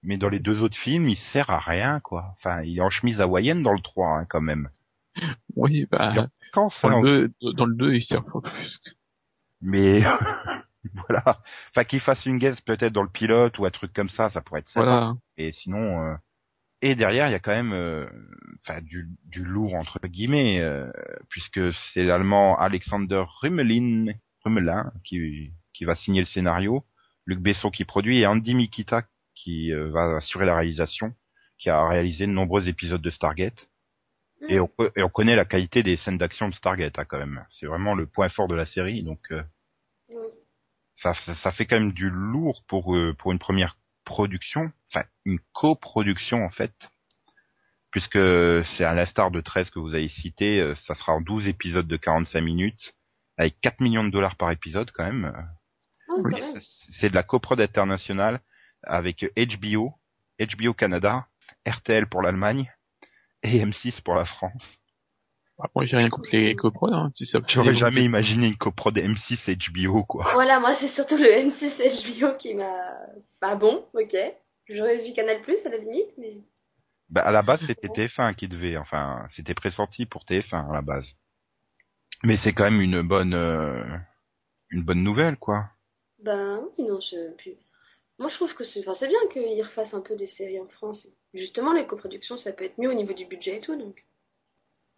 [0.02, 2.34] mais dans les deux autres films, il sert à rien, quoi.
[2.38, 4.70] Enfin, il est en chemise hawaïenne dans le 3, hein, quand même.
[5.56, 8.80] Oui, bah, vacances, hein, dans le 2, dans le 2, il sert pas plus.
[9.60, 10.02] mais
[11.08, 11.40] voilà.
[11.70, 14.40] Enfin, qu'il fasse une guest peut-être dans le pilote ou un truc comme ça, ça
[14.40, 14.86] pourrait être sympa.
[14.86, 15.14] Voilà.
[15.36, 16.14] Et sinon, euh,
[16.82, 18.06] et derrière, il y a quand même, euh,
[18.64, 20.90] enfin, du, du lourd entre guillemets, euh,
[21.28, 24.12] puisque c'est l'allemand Alexander Rummelin,
[24.44, 26.84] Rummelin qui, qui va signer le scénario,
[27.26, 29.02] Luc Besson qui produit et Andy Mikita
[29.34, 31.14] qui euh, va assurer la réalisation,
[31.58, 33.68] qui a réalisé de nombreux épisodes de Stargate.
[34.48, 37.18] Et on, co- et on connaît la qualité des scènes d'action de Stargate, hein, quand
[37.18, 37.44] même.
[37.50, 39.42] C'est vraiment le point fort de la série, donc euh,
[40.08, 40.26] Oui.
[40.96, 45.04] ça, ça, ça fait quand même du lourd pour euh, pour une première production, enfin
[45.26, 46.72] une coproduction en fait,
[47.90, 48.18] puisque
[48.76, 51.86] c'est à l'instar de 13 que vous avez cité, euh, ça sera en 12 épisodes
[51.86, 52.94] de 45 minutes,
[53.36, 55.32] avec 4 millions de dollars par épisode quand même.
[56.08, 56.14] Ah,
[56.52, 58.40] c'est- C'est de la coprod internationale
[58.82, 59.92] avec HBO,
[60.38, 61.26] HBO Canada,
[61.66, 62.72] RTL pour l'Allemagne
[63.42, 64.78] et M6 pour la France.
[65.58, 68.96] Bah, moi, j'ai rien contre les coprods, hein, si ça J'aurais jamais imaginé une coprod
[68.96, 70.30] M6 et HBO quoi.
[70.32, 72.96] Voilà, moi c'est surtout le M6 HBO qui m'a.
[73.40, 74.16] Bah bon, ok.
[74.68, 76.38] J'aurais vu Canal Plus à la limite, mais.
[77.10, 80.80] Bah, à la base, c'était TF1 qui devait, enfin, c'était pressenti pour TF1 à la
[80.80, 81.12] base.
[82.22, 83.82] Mais c'est quand même une bonne, euh,
[84.70, 85.70] une bonne nouvelle, quoi.
[86.22, 87.16] Ben oui, non, je.
[88.20, 90.68] Moi je trouve que c'est enfin, c'est bien qu'ils refassent un peu des séries en
[90.68, 91.08] France.
[91.34, 94.04] Justement, les coproductions ça peut être mieux au niveau du budget et tout, donc.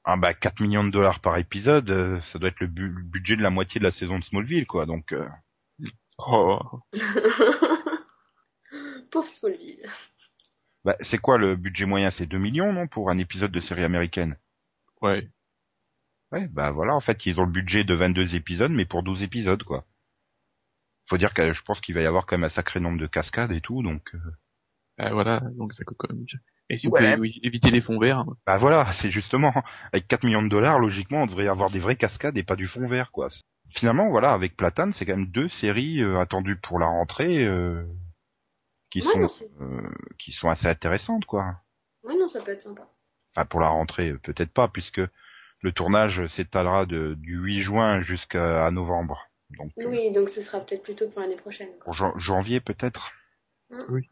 [0.05, 3.03] Ah bah, 4 millions de dollars par épisode, euh, ça doit être le, bu- le
[3.03, 4.87] budget de la moitié de la saison de Smallville, quoi.
[4.87, 5.29] Donc, euh,
[6.19, 6.61] Oh,
[9.11, 9.89] Pauvre Smallville.
[10.85, 12.13] bah, c'est quoi le budget moyen?
[12.13, 14.39] C'est 2 millions, non, pour un épisode de série américaine?
[15.03, 15.29] Ouais.
[16.33, 19.23] Ouais, bah voilà, en fait, ils ont le budget de 22 épisodes, mais pour 12
[19.23, 19.85] épisodes, quoi.
[21.09, 23.07] Faut dire que je pense qu'il va y avoir quand même un sacré nombre de
[23.07, 24.15] cascades et tout, donc...
[24.15, 24.19] euh,
[25.01, 26.25] Euh, voilà, donc ça coûte quand même.
[26.69, 29.53] Et si vous pouvez oui, éviter les fonds verts, Bah voilà, c'est justement
[29.93, 32.69] avec 4 millions de dollars, logiquement, on devrait avoir des vraies cascades et pas du
[32.69, 33.29] fond vert, quoi.
[33.71, 37.85] Finalement, voilà, avec Platane, c'est quand même deux séries euh, attendues pour la rentrée euh,
[38.91, 39.29] qui Ouais, sont
[39.61, 41.57] euh, qui sont assez intéressantes, quoi.
[42.05, 42.87] Ouais, non, ça peut être sympa.
[43.35, 45.01] Enfin, pour la rentrée, peut-être pas, puisque
[45.63, 49.29] le tournage s'étalera de du 8 juin jusqu'à novembre.
[49.59, 51.69] Donc euh, Oui, donc ce sera peut-être plutôt pour l'année prochaine.
[51.77, 51.85] quoi.
[51.85, 53.13] pour jan- janvier peut-être.
[53.71, 53.83] Mm.
[53.89, 54.09] Oui.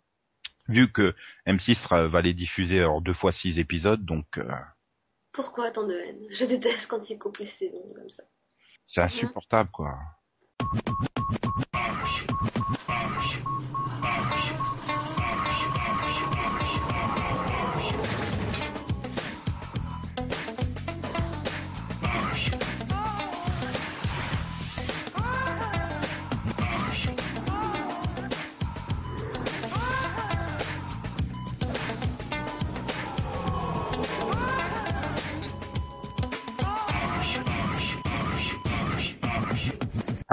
[0.68, 1.14] Vu que
[1.46, 4.48] M6 sera- va les diffuser en deux fois six épisodes, donc euh,
[5.32, 6.22] Pourquoi tant de haine?
[6.30, 8.22] Je déteste quand ils coupent les saisons comme ça.
[8.88, 9.96] c'est insupportable, quoi.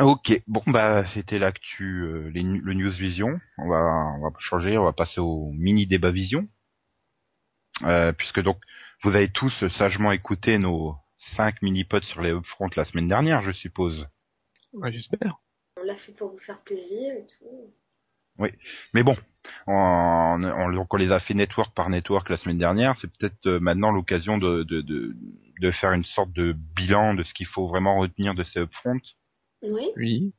[0.05, 3.39] Ok, bon bah c'était l'actu, euh, le News Vision.
[3.57, 3.79] On va,
[4.17, 6.47] on va changer, on va passer au mini débat Vision,
[7.83, 8.57] Euh, puisque donc
[9.03, 10.95] vous avez tous sagement écouté nos
[11.35, 14.07] cinq mini pods sur les upfront la semaine dernière, je suppose.
[14.73, 15.37] Ouais, j'espère.
[15.79, 17.73] On l'a fait pour vous faire plaisir et tout.
[18.93, 19.15] Mais bon,
[19.65, 22.95] on, on- donc on les a fait network par network la semaine dernière.
[22.97, 25.15] C'est peut-être euh, maintenant l'occasion de, de, de,
[25.59, 28.99] de faire une sorte de bilan de ce qu'il faut vraiment retenir de ces upfront.
[29.63, 29.91] Oui.
[29.95, 30.33] Oui.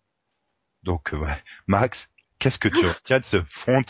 [0.85, 1.43] Donc euh, ouais.
[1.67, 3.83] Max, qu'est-ce que tu retiens de ce front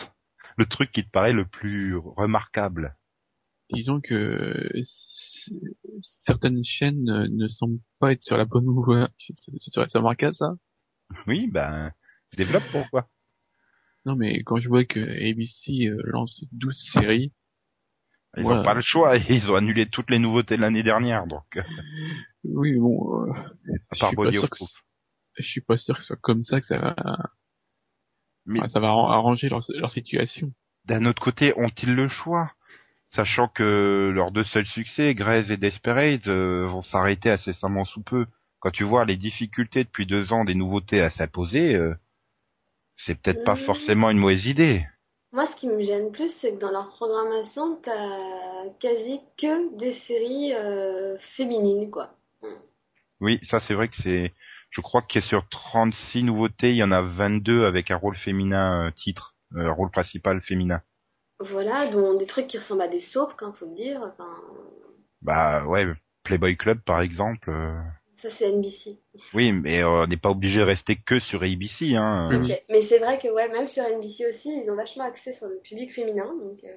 [0.57, 2.97] Le truc qui te paraît le plus remarquable?
[3.71, 4.71] Disons que
[6.25, 9.09] certaines chaînes ne semblent pas être sur la bonne voie.
[9.19, 9.35] C'est
[9.71, 10.55] sur ça marque ça?
[11.27, 11.93] Oui, ben
[12.37, 13.09] développe pourquoi.
[14.07, 17.33] Non, mais quand je vois que ABC euh, lance 12 séries,
[18.37, 18.61] Ils Voilà.
[18.61, 21.59] ont pas le choix, ils ont annulé toutes les nouveautés de l'année dernière, donc
[22.45, 24.71] oui, mais bon, euh, à je part suis pas sûr que Proof.
[25.43, 26.95] Je suis pas sûr que ce soit comme ça que ça va,
[28.47, 30.53] Mais enfin, ça va arran- arranger leur, leur situation.
[30.87, 32.51] d'un autre côté, ont-ils le choix?
[33.11, 38.27] Sachant que leurs deux seuls succès, Graze et Desperate, euh, vont s'arrêter incessamment sous peu.
[38.61, 41.95] Quand tu vois les difficultés depuis deux ans des nouveautés à s'imposer, euh,
[42.99, 43.65] c'est peut-être pas Mhm.
[43.65, 44.87] forcément une mauvaise idée.
[45.33, 49.93] Moi, ce qui me gêne plus, c'est que dans leur programmation, t'as quasi que des
[49.93, 52.11] séries euh, féminines, quoi.
[53.21, 54.33] Oui, ça c'est vrai que c'est...
[54.71, 58.89] Je crois que sur 36 nouveautés, il y en a 22 avec un rôle féminin
[58.89, 60.83] euh, titre, euh, rôle principal féminin.
[61.41, 64.01] Voilà, dont des trucs qui ressemblent à des soaps, quand faut le dire.
[64.03, 64.29] Enfin,
[65.23, 65.87] Bah ouais,
[66.25, 67.51] Playboy Club par exemple.
[67.51, 67.81] euh,
[68.21, 68.99] ça, c'est NBC.
[69.33, 71.95] Oui, mais euh, on n'est pas obligé de rester que sur ABC.
[71.95, 72.29] Hein.
[72.43, 72.63] Ok.
[72.69, 75.61] Mais c'est vrai que, ouais, même sur NBC aussi, ils ont vachement axé sur le
[75.63, 76.27] public féminin.
[76.43, 76.69] Donc, euh,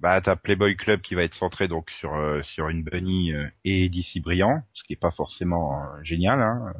[0.00, 3.46] Bah t'as Playboy Club qui va être centré donc sur euh, sur une Bunny euh,
[3.64, 6.40] et Dixie Brillant, ce qui est pas forcément euh, génial.
[6.40, 6.72] Hein.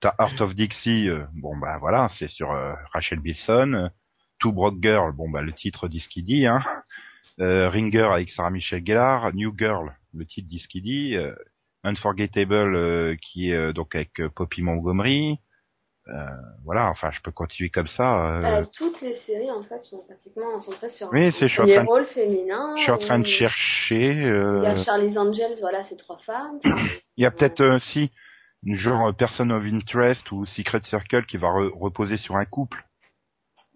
[0.00, 3.90] T'as Art of Dixie, euh, bon bah voilà, c'est sur euh, Rachel Bilson.
[4.38, 6.46] Two Broke Girl, bon bah le titre dit ce qu'il dit.
[6.46, 6.62] Hein.
[7.40, 11.16] Euh, Ringer avec Sarah Michelle Gellar, New Girl, le titre dit ce qu'il dit.
[11.84, 15.38] Unforgettable qui est donc avec Poppy Montgomery.
[16.64, 18.38] Voilà, enfin je peux continuer comme ça.
[18.40, 21.60] bah, toutes les séries, en fait, sont pratiquement centrées sur Oui, un c'est- je suis
[21.60, 22.74] en premier train de- rôle féminin.
[22.76, 24.12] Je suis en train de chercher.
[24.12, 26.58] Il y a Charlie's Angels, voilà, c'est trois femmes.
[27.16, 28.10] Il y a peut-être si
[28.66, 32.84] genre Person of Interest ou Secret Circle qui va re- reposer sur un couple.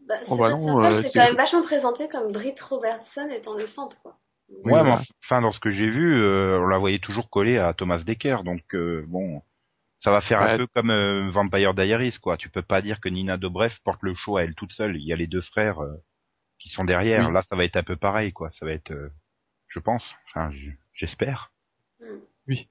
[0.06, 3.66] Bah, Oh, c'est bah euh, c'est quand même vachement présenté comme Britt Robertson étant le
[3.66, 4.18] centre, quoi.
[4.64, 7.72] Ouais, mais enfin dans ce que j'ai vu, euh, on la voyait toujours collée à
[7.72, 9.42] Thomas Decker, donc euh, bon,
[10.00, 12.36] ça va faire un peu comme euh, Vampire Diaries, quoi.
[12.36, 14.96] Tu peux pas dire que Nina Dobrev porte le show à elle toute seule.
[14.96, 15.96] Il y a les deux frères euh,
[16.58, 17.28] qui sont derrière.
[17.28, 17.32] Oui.
[17.32, 18.50] Là, ça va être un peu pareil, quoi.
[18.52, 19.08] Ça va être, euh,
[19.68, 20.52] je pense, enfin,
[20.92, 21.50] j'espère.
[22.00, 22.04] Mm.
[22.48, 22.68] Oui.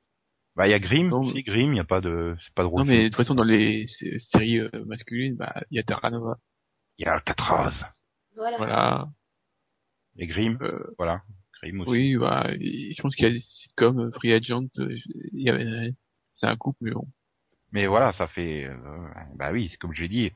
[0.56, 2.64] Bah, il y a Grimm, Non, si Grimm, il y a pas de, c'est pas
[2.64, 2.82] drôle.
[2.82, 5.84] Non, mais de toute façon, dans les sé- séries euh, masculines, bah, il y a
[5.84, 6.38] Terra Nova.
[7.00, 7.92] Il y a Alcatraz.
[8.36, 8.58] Voilà.
[8.58, 9.08] Voilà.
[10.18, 11.24] Et Grimm, Euh, voilà.
[11.62, 11.90] Grimm aussi.
[11.90, 14.96] oui, bah, je pense qu'il y a des sitcoms, euh, Free Agent, euh,
[15.34, 15.94] il y avait,
[16.36, 17.08] c'est un couple, mais bon.
[17.72, 18.76] Mais voilà, ça fait, euh,
[19.36, 20.32] bah oui, c'est comme j'ai dit,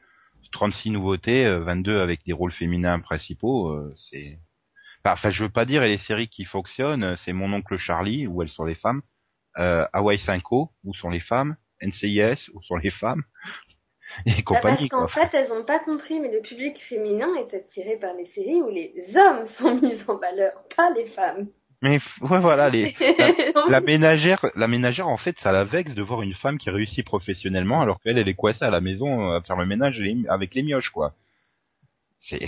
[0.52, 4.40] 36 nouveautés, euh, 22 avec des rôles féminins principaux, euh, c'est,
[5.06, 8.42] enfin, je veux pas dire, et les séries qui fonctionnent, c'est Mon oncle Charlie, où
[8.42, 9.04] elles sont les femmes,
[9.58, 13.24] euh, Hawaii 5 où sont les femmes, NCIS, où sont les femmes,
[14.26, 15.08] et Bah, compagnie, parce qu'en quoi.
[15.30, 18.70] fait, elles ont pas compris, mais le public féminin est attiré par les séries où
[18.70, 21.48] les hommes sont mis en valeur, pas les femmes.
[21.84, 22.96] Mais ouais, voilà, les,
[23.70, 27.06] la ménagère, la ménagère, en fait, ça la vexe de voir une femme qui réussit
[27.06, 30.56] professionnellement, alors qu'elle, elle est coincée à la maison euh, à faire le ménage avec
[30.56, 31.14] les mioches, quoi.
[32.20, 32.48] C'est,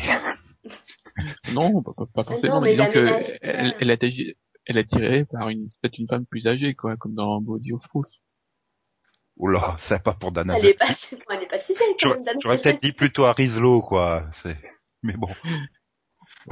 [1.54, 3.08] Non, pas, pas- forcément, non, mais, mais disons que
[3.42, 4.36] elle, elle, est agi-
[4.70, 7.82] elle est attirée par une, peut-être une femme plus âgée, quoi, comme dans Body of
[7.90, 8.06] Proof.
[9.36, 11.96] oula, c'est pas pour Dana elle est pas, si- bon, elle est pas si vieille,
[12.00, 14.30] quand J'aurais j'aurais peut-être dit plutôt à Rizlo, quoi.
[14.44, 14.58] C'est...
[15.04, 15.30] Mais bon.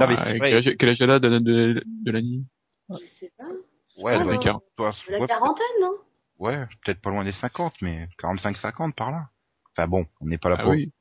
[0.00, 0.54] Non, mais quel vrai.
[0.54, 2.42] âge, quel âge elle a de, de, de l'année
[2.90, 3.48] Je sais pas.
[3.96, 4.60] Ouais, elle doit être-
[5.08, 5.92] La quarantaine, non?
[6.38, 9.28] Ouais, peut-être pas loin des 50, mais 45-50 par là.
[9.72, 10.72] Enfin bon, on n'est pas là Ah pour.
[10.72, 10.92] oui.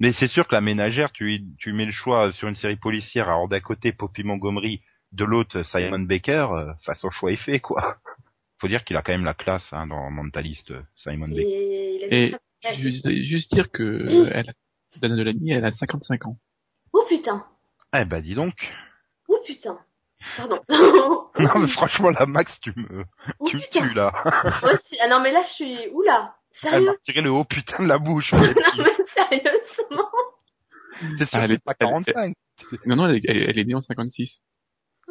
[0.00, 3.28] Mais c'est sûr que la ménagère, tu, tu mets le choix sur une série policière,
[3.28, 4.80] alors d'un côté Poppy Montgomery,
[5.14, 7.96] de l'autre Simon Baker, euh, enfin son choix est fait, quoi.
[8.60, 12.08] Faut dire qu'il a quand même la classe hein, dans Mentalist, euh, Simon Baker.
[12.10, 12.34] Et
[12.76, 14.28] juste, juste dire que Oui.
[14.32, 14.54] elle,
[15.00, 16.38] Dana Delany, elle a 55 ans.
[16.92, 17.44] Oh putain
[17.96, 18.72] Eh ben dis donc.
[19.28, 19.78] Oh putain
[20.36, 20.60] Pardon.
[21.38, 23.04] Non mais franchement la Max, tu me,
[23.40, 24.12] oh tu me tues là.
[24.62, 24.96] Moi aussi.
[25.02, 25.76] Ah non, mais là, je suis...
[25.92, 28.32] Oula Elle Sérieux m'a tiré le haut putain de la bouche.
[28.32, 30.08] Non, mais sérieusement
[31.18, 32.34] C'est sûr Ah, elle est- pas elle- 45.
[32.86, 34.40] Non, non, elle, est- elle, elle est née en 56.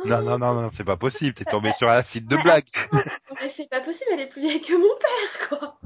[0.05, 1.33] Non, non, non, non, c'est pas possible.
[1.35, 2.65] T'es tombé sur un site de blague.
[3.41, 5.79] Mais c'est pas possible, elle est plus vieille que mon père, quoi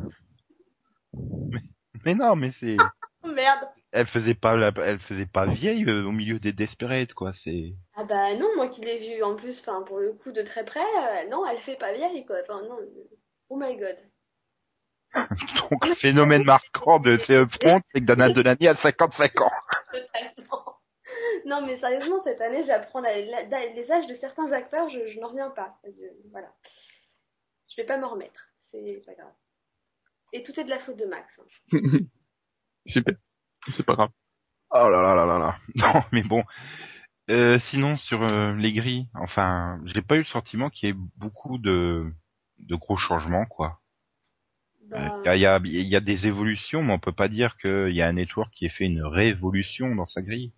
[2.06, 2.78] Mais non, mais c'est,
[3.24, 3.67] Oh, merde.
[3.91, 7.34] elle faisait pas, la- elle faisait pas vieille euh, au milieu des Desperate, quoi.
[7.34, 7.74] C'est.
[7.96, 10.63] Ah bah non, moi qui l'ai vue en plus, enfin pour le coup de très
[10.63, 12.38] près, euh, non, elle fait pas vieille quoi.
[12.43, 12.78] Enfin non.
[12.80, 13.10] euh,
[13.50, 13.98] Oh my god.
[15.72, 19.52] Donc, le phénomène marquant de ces upfronts, c'est que Dana Delany a 55 ans.
[19.91, 20.76] Totalement.
[21.45, 25.50] Non mais sérieusement, cette année, j'apprends les âges de certains acteurs, je, je n'en reviens
[25.50, 25.80] pas.
[25.86, 26.52] Je- voilà.
[27.69, 28.50] Je vais pas m'en remettre.
[28.71, 29.34] C'est pas grave.
[30.34, 31.39] Et tout est de la faute de Max.
[31.39, 31.69] hein.
[32.88, 33.15] Super.
[33.76, 34.10] C'est pas grave.
[34.71, 35.58] Oh là là là là là.
[35.76, 36.43] Non, mais bon.
[37.30, 40.95] Euh, sinon, sur euh, les grilles, enfin, j'ai pas eu le sentiment qu'il y ait
[41.17, 42.10] beaucoup de,
[42.60, 43.82] de gros changements, quoi.
[44.89, 47.93] Bah, Il y, a, il y a des évolutions, mais on peut pas dire qu'il
[47.93, 50.54] y a un network qui ait fait une révolution dans sa grille.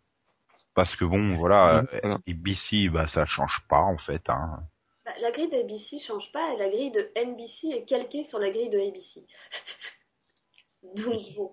[0.80, 2.20] Parce que bon, voilà, euh, Voilà.
[2.26, 4.30] ABC, bah ça change pas en fait.
[4.30, 4.62] Hein.
[5.04, 8.50] bah, la grille d'ABC change pas et la grille de NBC est calquée sur la
[8.50, 9.26] grille de ABC.
[10.96, 11.52] Donc bon.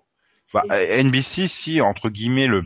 [0.53, 2.63] Bah, euh, NBC, si entre guillemets le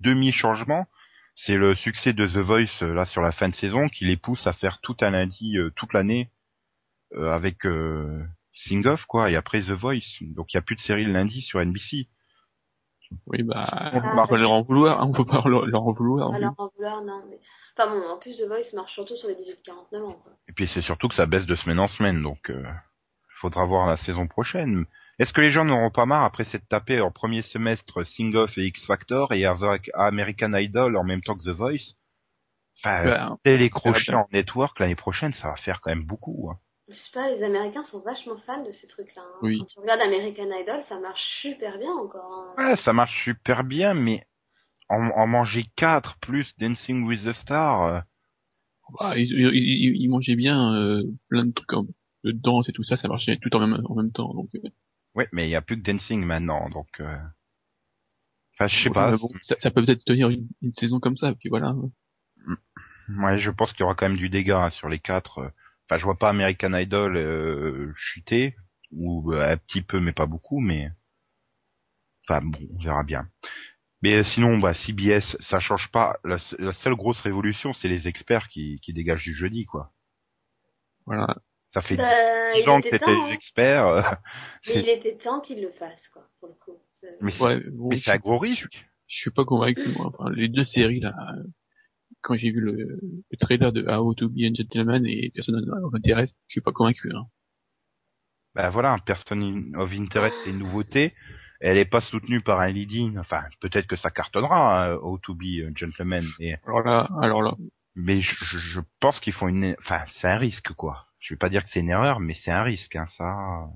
[0.00, 0.88] demi-changement,
[1.36, 4.16] c'est le succès de The Voice euh, là sur la fin de saison qui les
[4.16, 6.32] pousse à faire tout un lundi euh, toute l'année
[7.12, 10.18] euh, avec euh, Sing Off quoi et après The Voice.
[10.20, 12.08] Donc il y a plus de série le lundi sur NBC.
[13.26, 15.92] Oui, bah, On on peut leur en vouloir, hein, on peut pas leur, leur en
[15.92, 16.34] vouloir.
[16.34, 17.22] Alors en vouloir, non.
[17.30, 17.38] Mais...
[17.78, 20.12] Enfin bon, en plus The Voice marche surtout sur les 18-49 ans.
[20.22, 20.32] Quoi.
[20.48, 22.64] Et puis c'est surtout que ça baisse de semaine en semaine, donc euh,
[23.40, 24.86] faudra voir la saison prochaine.
[25.18, 28.56] Est-ce que les gens n'auront pas marre après s'être tapé en premier semestre Sing Off
[28.58, 31.94] et X Factor et avec American Idol en même temps que The Voice?
[32.84, 36.50] Enfin, Bah, télécrocher en network l'année prochaine, ça va faire quand même beaucoup.
[36.50, 36.58] Hein.
[36.88, 39.22] Je sais pas, les Américains sont vachement fans de ces trucs-là.
[39.22, 39.38] hein.
[39.42, 39.58] Oui.
[39.58, 42.54] Quand tu regardes American Idol, ça marche super bien encore.
[42.58, 42.70] hein.
[42.70, 44.26] Ouais, ça marche super bien, mais
[44.88, 48.00] en, en manger 4 plus Dancing with the Star, euh,
[49.00, 51.88] bah, ils, ils, ils- ils mangeaient bien euh, plein de trucs comme
[52.24, 54.32] de danse et tout ça, ça marchait tout en même, en même temps.
[54.32, 54.68] Donc, euh,
[55.16, 56.88] ouais, mais il y a plus que Dancing maintenant, donc.
[57.00, 57.16] Euh...
[58.54, 59.16] Enfin, je sais ouais, pas.
[59.16, 61.74] bon, ça, ça peut peut-être tenir une, une saison comme ça, puis voilà.
[63.08, 65.52] Ouais, je pense qu'il y aura quand même du dégât hein, sur les quatre.
[65.88, 68.54] Enfin, je vois pas American Idol euh, chuter
[68.92, 70.60] ou euh, un petit peu, mais pas beaucoup.
[70.60, 70.90] Mais
[72.28, 73.28] enfin bon, on verra bien.
[74.02, 76.18] Mais euh, sinon, bah CBS, ça change pas.
[76.24, 79.92] La, la seule grosse révolution, c'est les experts qui, qui dégagent du jeudi, quoi.
[81.06, 81.36] Voilà.
[81.72, 83.24] Ça fait Bah, 10 il ans que était t'étais temps.
[83.26, 83.34] les hein.
[83.34, 84.02] experts, euh,
[84.66, 86.78] Mais il était temps qu'ils le fassent, quoi, pour le coup.
[87.20, 88.86] Mais c'est Ouais, bon, un gros risque.
[89.08, 89.88] je suis pas convaincu.
[89.96, 90.06] Moi.
[90.06, 91.42] Enfin, les deux séries là, euh,
[92.26, 92.98] quand j'ai vu le,
[93.30, 96.72] le trailer de How to Be a Gentleman et Person of Interest, je suis pas
[96.72, 97.12] convaincu.
[97.14, 97.26] Hein.
[98.54, 101.14] Bah voilà, Person of Interest, c'est une nouveauté.
[101.60, 103.16] Elle est pas soutenue par un leading.
[103.18, 106.24] Enfin, peut-être que ça cartonnera, hein, How to Be a Gentleman,
[106.66, 107.54] Alors là, alors là,
[107.94, 111.06] mais je, je- je pense qu'ils font une, enfin, c'est un risque quoi.
[111.20, 113.68] Je vais pas dire que c'est une erreur, mais c'est un risque, hein, ça.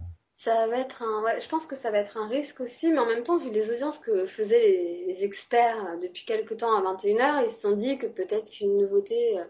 [0.42, 2.98] Ça va être un, ouais, je pense que ça va être un risque aussi, mais
[2.98, 6.74] en même temps, vu les audiences que faisaient les, les experts euh, depuis quelque temps
[6.74, 9.44] à 21h, ils se sont dit que peut-être qu'une nouveauté euh,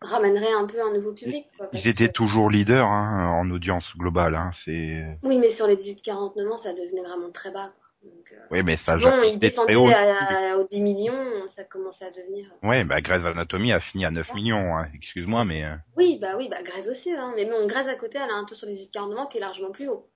[0.00, 1.44] ramènerait un peu un nouveau public.
[1.58, 4.34] Quoi, Ils étaient que- toujours leaders hein, en audience globale.
[4.34, 7.70] Hein, c'est, Oui, mais sur les 18-49 ans, ça devenait vraiment très bas.
[7.78, 8.10] Quoi.
[8.10, 8.96] Donc, euh, oui, mais ça.
[8.96, 9.90] bon, ils descendaient haut.
[9.90, 11.22] à- aux 10 millions,
[11.52, 12.46] ça commençait à devenir.
[12.62, 14.74] Ouais, bah Grey's Anatomy a fini à 9 millions.
[14.74, 15.64] Hein, Excuse-moi, mais
[15.98, 17.34] Oui, bah oui, bah Grèce aussi, hein.
[17.36, 19.40] mais bon, Grèce à côté, elle a un taux sur les 18-49 ans qui est
[19.42, 20.06] largement plus haut.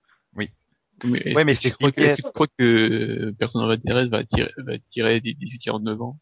[1.03, 4.25] Mais, Ouais, mais tu crois que, est-ce que tu crois que Person of Interest va
[4.25, 6.19] tirer, va tirer des 18-49 ans?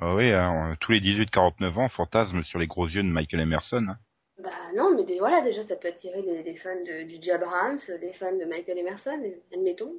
[0.00, 3.86] Ah oui, hein, tous les 18-49 ans fantasment sur les gros yeux de Michael Emerson.
[3.88, 3.98] hein.
[4.42, 7.78] Bah non, mais des- voilà, déjà, ça peut attirer les, les fans de DJ Abrams,
[8.00, 9.94] les fans de Michael Emerson, admettons.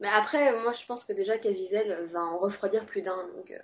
[0.00, 3.50] Mais après, moi, je pense que déjà Caviezel va en refroidir plus d'un, donc...
[3.50, 3.58] euh,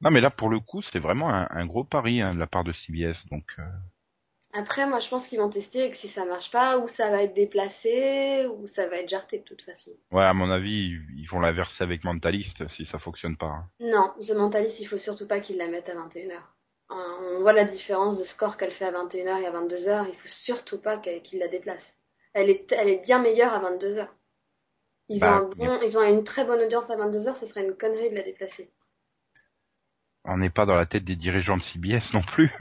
[0.00, 2.46] Non, mais là pour le coup, c'est vraiment un, un gros pari hein, de la
[2.46, 3.26] part de CBS.
[3.30, 3.62] Donc, euh,
[4.56, 7.10] Après, moi, je pense qu'ils vont tester et que si ça marche pas, ou ça
[7.10, 9.92] va être déplacé, ou ça va être jarté de toute façon.
[10.10, 13.46] ouais, à mon avis, ils vont l'inverser avec Mentalist si ça fonctionne pas.
[13.46, 13.70] hein.
[13.80, 16.42] Non, The Mentalist, il faut surtout pas qu'ils la mettent à 21h.
[16.88, 20.28] On voit la différence de score qu'elle fait à 21h et à 22h, il faut
[20.28, 21.92] surtout pas qu'ils la déplacent.
[22.32, 24.08] Elle est, elle est bien meilleure à 22h.
[25.08, 27.64] Ils, Bah, ont un bon, ils ont une très bonne audience à 22h, ce serait
[27.64, 28.70] une connerie de la déplacer.
[30.26, 32.52] On n'est pas dans la tête des dirigeants de CBS non plus.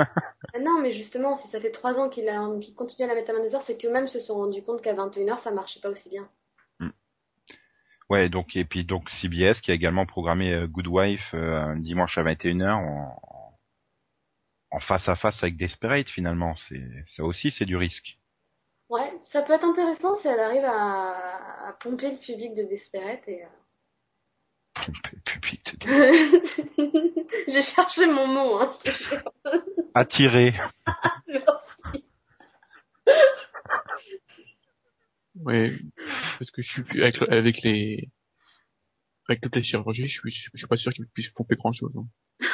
[0.53, 3.15] Ah non, mais justement, si ça fait 3 ans qu'ils la- qu'ils continuent à la
[3.15, 6.09] mettre à 22h, c'est qu'eux-mêmes se sont rendus compte qu'à 21h, ça marchait pas aussi
[6.09, 6.27] bien.
[8.09, 11.77] Ouais, donc et puis donc CBS qui a également programmé euh, Good Wife euh, un
[11.77, 13.19] dimanche à 21h en,
[14.71, 18.19] en face à face avec Desperate finalement, c'est ça aussi c'est du risque.
[18.89, 23.27] Ouais, ça peut être intéressant si elle arrive à, à pomper le public de Desperate
[23.27, 23.43] et...
[23.43, 23.47] euh,
[25.25, 25.87] public.
[27.47, 28.71] J'ai cherché mon mot, hein.
[28.85, 29.05] Merci.
[35.43, 35.73] Ouais.
[36.39, 38.09] parce que je suis plus avec, avec les
[39.27, 41.91] avec toute la chirurgie, je suis, je suis pas sûr qu'ils puissent pomper grand chose.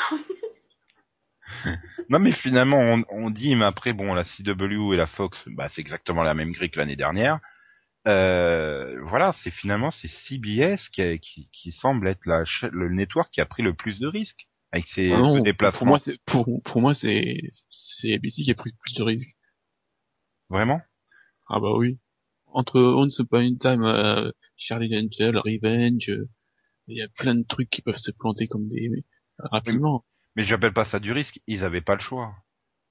[2.10, 5.70] Non mais finalement on, on dit mais après bon la CW et la Fox bah
[5.70, 7.40] c'est exactement la même grille que l'année dernière.
[8.08, 13.30] Euh, voilà c'est finalement c'est CBS qui, a- qui qui semble être la le network
[13.32, 15.80] qui a pris le plus de risques avec ses Ah non, déplacements.
[15.80, 17.38] Pour moi, c'est pour pour moi c'est
[17.70, 19.38] c'est ABC qui a pris plus de risques.
[20.50, 20.82] Vraiment?
[21.48, 22.00] Ah bah oui.
[22.48, 26.28] Entre Once Upon a Time, euh, Charlie Angel, Revenge, euh,
[26.88, 28.90] il y a plein de trucs qui peuvent se planter comme des
[29.40, 30.06] rapidement.
[30.36, 32.34] Mais j'appelle pas ça du risque, ils avaient pas le choix.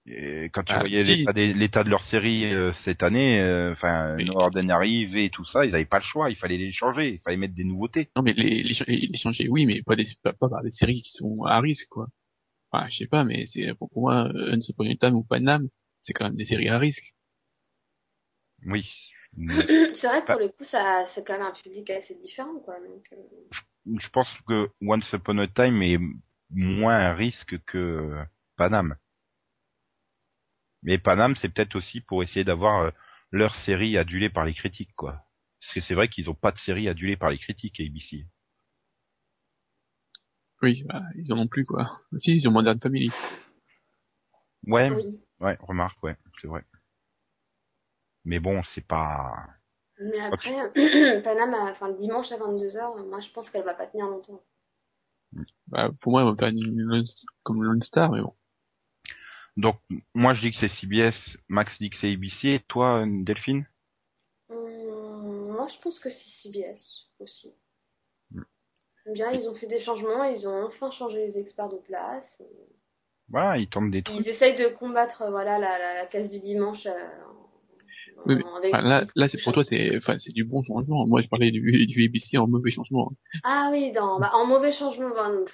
[0.07, 1.27] Et quand tu Ah, voyais si.
[1.55, 5.45] l'état, de leur série euh, cette année, euh, enfin Mais- No Ordinary, V et tout
[5.45, 8.09] ça, ils avaient pas le choix, il fallait les changer, il fallait mettre des nouveautés.
[8.17, 11.03] Non mais les les, les, changer, oui, mais pas des pas, pas par des séries
[11.03, 12.09] qui sont à risque quoi.
[12.73, 15.69] Enfin, je sais pas, mais c'est pour moi euh, Once Upon a Time ou Panam,
[16.03, 17.15] c'est quand même des séries à risque.
[18.67, 18.89] Oui.
[19.95, 22.75] C'est vrai que pour le coup, ça, c'est quand même un public assez différent, quoi.
[22.81, 25.99] Donc, euh, Je pense que Once Upon a Time est
[26.51, 28.17] moins un risque que
[28.57, 28.97] Panam.
[30.83, 32.91] Mais Panam, c'est peut-être aussi pour essayer d'avoir euh,
[33.31, 35.25] leur série adulée par les critiques, quoi.
[35.61, 38.27] Parce que c'est vrai qu'ils ont pas de série adulée par les critiques, ABC.
[40.63, 42.01] Oui, bah, ils en ont plus quoi.
[42.19, 43.11] Si, ils ont Modern Family.
[44.67, 45.21] Ouais, oui.
[45.41, 46.63] ouais, remarque, ouais, c'est vrai.
[48.25, 49.35] Mais bon, c'est pas...
[50.01, 50.71] Mais après,
[51.23, 54.43] Panama, enfin, le dimanche à 22h, moi, je pense qu'elle va pas tenir longtemps.
[55.69, 57.05] Bah, pour moi, pas une Lone-
[57.43, 58.35] comme Lone Star, mais bon.
[59.61, 59.77] Donc,
[60.15, 63.67] moi je dis que c'est CBS, Max dit que c'est ABC, et toi, Delphine?
[64.49, 67.53] Hum, moi, je pense que c'est CBS aussi.
[68.33, 68.43] Hmm.
[69.13, 72.39] Bien, ils ont fait des changements, ils ont enfin changé les experts de place.
[73.29, 74.19] Voilà, ils tentent des trucs.
[74.19, 76.87] Ils essayent de combattre, voilà, la, la, la case du dimanche.
[76.87, 77.09] euh,
[78.27, 80.63] Oui, mais, en- avec- Enfin, là, là, c'est pour toi, c'est, enfin, c'est du bon
[80.63, 81.07] changement.
[81.07, 83.13] Moi, je parlais du, du ABC en mauvais changement.
[83.43, 85.45] Ah oui, dans, bah, en mauvais changement, ben,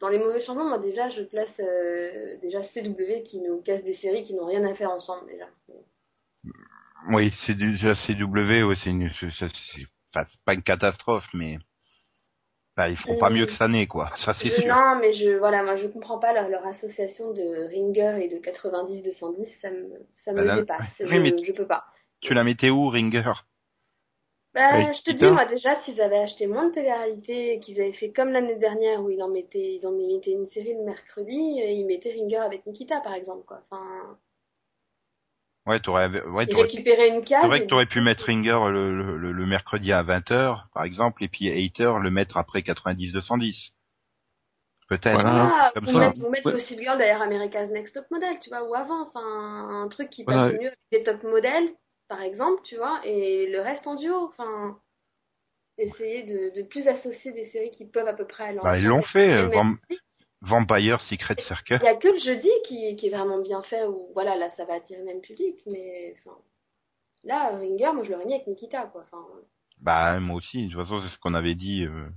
[0.00, 3.94] dans les mauvais changements, moi déjà je place euh, déjà CW qui nous casse des
[3.94, 5.46] séries qui n'ont rien à faire ensemble déjà.
[7.10, 9.86] Oui, c'est du CW, ouais, c'est une, c'est,
[10.44, 11.58] pas une catastrophe, mais
[12.76, 14.12] bah, ils feront pas mieux que cette année, quoi.
[14.18, 14.74] Ça c'est sûr.
[14.74, 18.38] Non, mais je voilà, moi je comprends pas leur, leur association de Ringer et de
[18.38, 20.96] 90-210, ça me ça me Bah, dépasse.
[21.00, 21.84] oui, je, mais- je peux pas.
[22.26, 23.32] Tu la mettais où, Ringer?
[24.54, 27.92] Bah, je te dis moi déjà s'ils avaient acheté moins de télé-réalité et qu'ils avaient
[27.92, 31.60] fait comme l'année dernière où ils en mettaient ils en mettaient une série le mercredi,
[31.60, 33.62] et ils mettaient Ringer avec Nikita par exemple quoi.
[33.70, 34.18] Enfin,
[35.66, 37.42] Ouais, t'aurais, ouais, ils t'aurais, récupéraient une case.
[37.42, 40.84] c'est vrai que t'aurais pu mettre Ringer le, le, le- le mercredi à 20h, par
[40.84, 43.72] exemple, et puis Hater le mettre après 90-210.
[44.88, 45.30] Peut-être.
[45.32, 45.52] Voilà.
[45.54, 45.98] Ah, comme ou ça.
[45.98, 46.52] mettre, ou mettre Ouais.
[46.52, 49.20] Gossip Girl derrière America's Next Top Model, tu vois, ou avant, enfin,
[49.82, 50.52] un truc qui passe Voilà.
[50.52, 51.74] mieux avec des top modèles,
[52.08, 54.78] par exemple, tu vois, et le reste en duo, enfin,
[55.78, 58.86] essayer de, de plus associer des séries qui peuvent à peu près aller Bah, ils
[58.86, 59.50] l'ont fait, euh,
[60.42, 61.78] Vampire Secret Circle.
[61.82, 64.48] Il y a que le jeudi qui, qui est vraiment bien fait, où voilà, là,
[64.48, 66.36] ça va attirer le même public, mais, enfin,
[67.24, 69.24] là, Ringer, moi, je l'aurais mis avec Nikita, quoi, enfin,
[69.80, 72.08] Bah moi aussi, de toute façon c'est ce qu'on avait dit euh,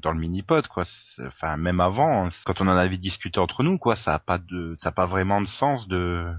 [0.00, 0.84] dans le mini-pod quoi.
[0.86, 4.38] C'est- Enfin même avant, quand on en avait discuté entre nous quoi, ça a pas
[4.38, 6.32] de, ça a pas vraiment de sens de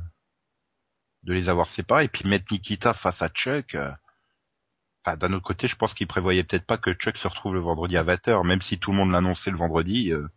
[1.24, 2.06] de les avoir séparés.
[2.06, 3.76] Et puis mettre Nikita face à Chuck.
[3.76, 3.92] euh,
[5.06, 7.62] Enfin d'un autre côté, je pense qu'ils prévoyaient peut-être pas que Chuck se retrouve le
[7.62, 10.12] vendredi à 20h, même si tout le monde l'annonçait le vendredi.
[10.12, 10.28] euh,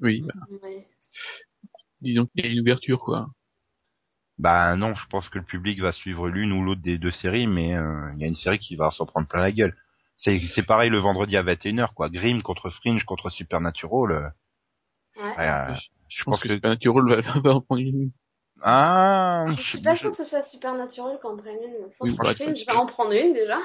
[0.00, 0.88] Oui, bah, ouais.
[2.02, 3.30] disons qu'il y a une ouverture, quoi.
[4.38, 7.46] Bah non, je pense que le public va suivre l'une ou l'autre des deux séries,
[7.46, 9.76] mais euh, il y a une série qui va s'en prendre plein la gueule.
[10.16, 12.10] C'est c'est pareil le vendredi à 21h quoi.
[12.10, 14.10] Grimm contre Fringe contre Supernatural.
[14.12, 14.28] euh,
[15.16, 15.36] Ouais.
[15.38, 18.10] euh, Je, je pense pense que, que Supernatural va, va en prendre une.
[18.62, 21.90] Ah, Je suis pas sûre que ce soit Supernatural qu'en prenne une.
[21.90, 23.58] Je pense Oui, que voilà, Fringe va en prendre une, déjà.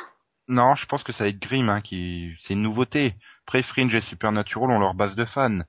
[0.48, 3.16] non, je pense que ça va être Grimm hein, qui c'est une nouveauté.
[3.48, 5.60] Après Fringe et Supernatural ont leur base de fans.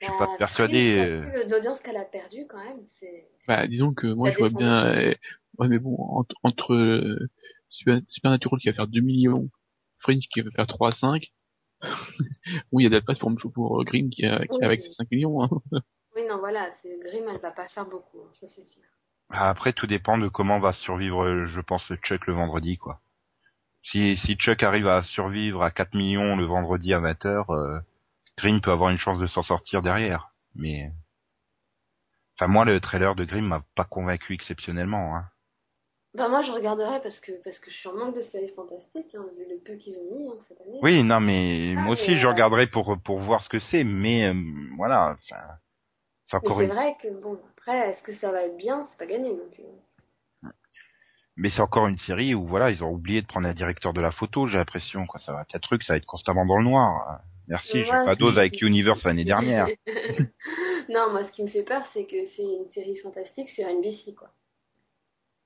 [0.00, 0.94] Je suis Bah, pas persuadé.
[0.94, 3.28] Fringe, euh, L'audience qu'elle a perdue, quand même, c'est...
[3.48, 5.14] Bah, disons que moi, je vois bien, euh,
[5.58, 7.28] ouais, mais bon, entre, entre euh,
[7.68, 9.48] Super- Supernatural qui va faire 2 millions,
[9.98, 11.32] Fringe qui va faire 3 à 5,
[12.72, 14.64] oui, il y a de la place pour, pour euh, Grimm qui, a, qui Oui.
[14.64, 15.48] avec ses 5 millions, hein.
[16.24, 18.82] Oui, non, voilà, c'est Grimm, elle va pas faire beaucoup, hein, ça c'est sûr.
[19.28, 23.00] Après tout dépend de comment va survivre, euh, je pense, Chuck le vendredi quoi.
[23.82, 27.80] Si si Chuck arrive à survivre à 4 millions le vendredi à 20h, euh,
[28.38, 30.30] Grimm peut avoir une chance de s'en sortir derrière.
[30.54, 30.90] Mais
[32.36, 35.16] enfin moi le trailer de Grimm m'a pas convaincu exceptionnellement.
[35.16, 35.24] Hein.
[36.14, 39.12] Ben moi, je regarderai parce que, parce que je suis en manque de séries fantastiques,
[39.16, 40.78] hein, vu le peu qu'ils ont mis hein, cette année.
[40.80, 43.82] Oui, non, mais Ah, moi aussi je euh, regarderai pour pour voir ce que c'est,
[43.82, 44.34] mais euh,
[44.76, 45.16] voilà,
[46.26, 46.66] enfin, c'est une.
[46.66, 48.84] vrai que, bon, après, est-ce que ça va être bien?
[48.86, 49.62] C'est pas gagné non plus.
[49.64, 50.50] hein.
[51.36, 54.00] Mais c'est encore une série où voilà, ils ont oublié de prendre un directeur de
[54.00, 55.18] la photo, j'ai l'impression quoi.
[55.20, 57.20] Ça va être un truc, ça va être constamment dans le noir.
[57.48, 59.66] Merci, j'ai pas dose avec Universe l'année dernière.
[60.88, 64.14] non, moi, ce qui me fait peur, c'est que c'est une série fantastique sur NBC,
[64.14, 64.30] quoi.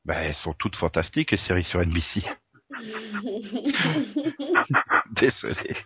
[0.04, 2.22] Bah, elles sont toutes fantastiques les séries sur NBC.
[5.12, 5.76] Désolé.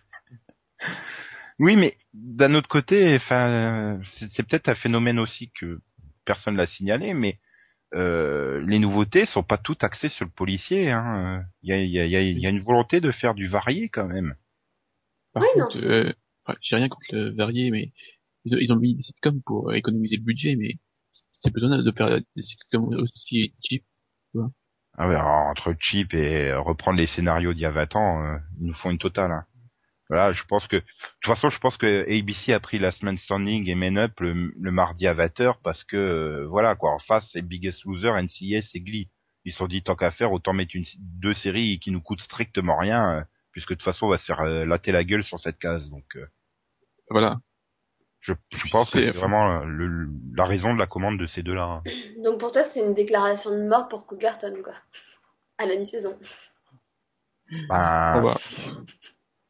[1.63, 4.01] Oui, mais d'un autre côté, enfin,
[4.33, 5.81] c'est peut-être un phénomène aussi que
[6.27, 7.41] personne l'a signalé, mais
[7.95, 10.91] euh, les nouveautés sont pas toutes axées sur le policier.
[10.91, 11.45] hein.
[11.63, 13.35] Il y, a, il y, a, il y a- y a une volonté de faire
[13.35, 14.37] du varié quand même.
[15.35, 16.13] Par Oui, contre, euh,
[16.63, 17.93] j'ai rien contre le varié, mais
[18.45, 20.75] ils ont, ils ont mis des sitcoms pour économiser le budget, mais
[21.43, 23.85] c'est besoin de faire des sitcoms aussi cheap.
[24.97, 28.39] Ah ouais, alors, entre cheap et reprendre les scénarios d'il y a 20 ans, euh,
[28.59, 29.31] ils nous font une totale.
[29.31, 29.45] hein.
[30.13, 30.83] Voilà, je pense que de
[31.23, 34.53] toute façon, je pense que ABC a pris Last Man Standing et Men Up le,
[34.61, 38.69] le mardi à 20h parce que euh, voilà quoi, en face c'est Biggest Loser, NCIS
[38.75, 39.09] et Glee.
[39.47, 42.21] Ils se sont dit tant qu'à faire, autant mettre une, deux séries qui nous coûtent
[42.21, 45.25] strictement rien, euh, puisque de toute façon on va se faire euh, latter la gueule
[45.25, 45.89] sur cette case.
[45.89, 46.27] Donc euh,
[47.09, 47.39] Voilà.
[48.21, 51.65] je, je pense que C'est- vraiment le- la raison de la commande de ces deux-là.
[51.65, 51.83] hein.
[52.23, 54.75] Donc pour toi, c'est une déclaration de mort pour Cougarton, quoi.
[55.57, 56.19] À la mi-saison.
[57.69, 58.37] Ben, On va-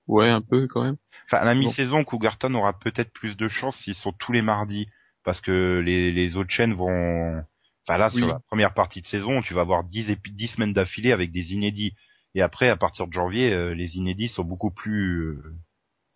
[0.09, 0.97] Ouais, un peu quand même.
[1.27, 4.89] Enfin, à la mi-saison, Cougarton aura peut-être plus de chance s'ils sont tous les mardis,
[5.25, 7.43] parce que les, les autres chaînes vont...
[7.87, 8.29] Enfin là, sur Oui.
[8.33, 11.53] la première partie de saison, tu vas avoir 10, épi- 10 semaines d'affilée avec des
[11.53, 11.95] inédits.
[12.35, 15.21] Et après, à partir de janvier, euh, les inédits sont beaucoup plus...
[15.23, 15.57] euh,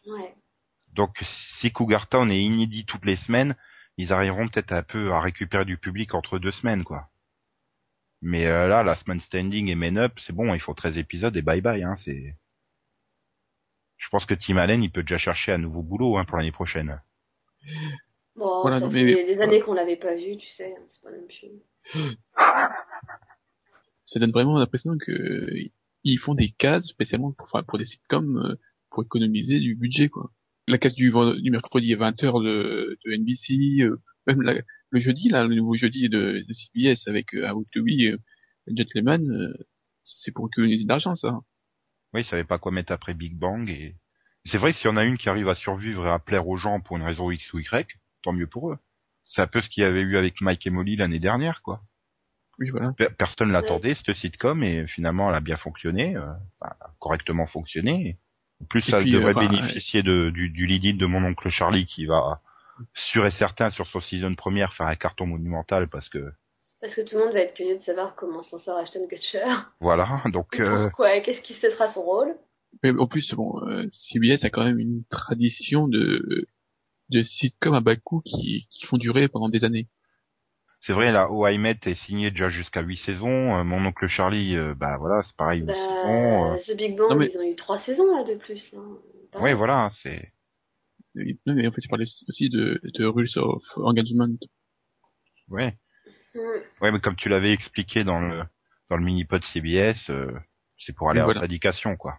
[0.07, 0.35] Ouais.
[0.95, 1.17] Donc
[1.59, 3.57] si Cougarton est inédit toutes les semaines,
[3.99, 7.09] ils arriveront peut-être un peu à récupérer du public entre deux semaines, quoi.
[8.23, 11.37] Mais euh, là, la semaine standing et Men Up, c'est bon, il faut 13 épisodes
[11.37, 12.37] et bye bye, hein, c'est...
[13.99, 16.53] Je pense que Tim Allen, il peut déjà chercher un nouveau boulot hein, pour l'année
[16.53, 17.01] prochaine.
[18.37, 21.11] Bon, Voilà, ça fait mais- des années qu'on l'avait pas vu, tu sais, c'est pas
[21.11, 22.13] non plus.
[24.09, 25.69] Ça donne vraiment l'impression que euh,
[26.05, 28.55] ils font des cases spécialement pour, enfin, pour des sitcoms euh,
[28.91, 30.31] pour économiser du budget, quoi.
[30.69, 34.55] La case du, vend- du mercredi à 20h de, de NBC, euh, même la-
[34.91, 38.17] le jeudi, là, le nouveau jeudi de, de CBS avec euh, How to Be euh,
[38.69, 39.55] Gentleman, euh,
[40.05, 41.41] c'est pour économiser de l'argent, ça.
[42.13, 43.95] Oui, ils savaient pas quoi mettre après Big Bang et
[44.45, 46.47] c'est vrai que s'il y en a une qui arrive à survivre et à plaire
[46.47, 48.79] aux gens pour une raison X ou Y, tant mieux pour eux.
[49.25, 51.81] C'est un peu ce qu'il y avait eu avec Mike et Molly l'année dernière, quoi.
[52.59, 52.93] Oui, voilà.
[52.93, 56.33] Per- Personne l'attendait, cette sitcom, et finalement, elle a bien fonctionné, euh,
[57.01, 58.19] correctement fonctionné.
[58.63, 61.25] En plus, Et ça puis, devrait euh, bah, bénéficier de, du, du lead-in de mon
[61.25, 62.41] oncle Charlie qui va,
[62.95, 66.33] sûr et certain, sur son season première, faire un carton monumental parce que,
[66.81, 69.45] Parce que tout le monde va être curieux de savoir comment s'en sort Ashton Kutcher.
[69.81, 72.37] voilà, donc, euh, Pourquoi Qu'est-ce qui ce sera son rôle?
[72.83, 76.47] Mais en plus, bon, euh, CBS a quand même une tradition de
[77.09, 79.87] de sitcoms à bas coût qui, qui font durer pendant des années.
[80.81, 84.09] c'est vrai, la How I Met est signé déjà jusqu'à 8 saisons, euh, mon oncle
[84.09, 87.29] Charlie, euh, bah voilà, c'est pareil, 8 bah, saisons, euh, The Big Bang, Non, mais-
[87.33, 88.73] ils ont eu trois saisons là de plus.
[88.73, 88.81] Là.
[89.41, 89.55] Mal.
[89.55, 90.33] voilà, c'est,
[91.15, 94.37] Non, mais en fait, je parlais aussi de, de Rules of Engagement.
[95.49, 95.79] ouais.
[96.37, 96.63] Mm.
[96.83, 98.43] Ouais, mais comme tu l'avais expliqué dans le,
[98.91, 100.31] dans le mini-pod CBS, euh,
[100.79, 101.41] c'est pour aller Voilà.
[101.41, 102.19] en syndication, quoi.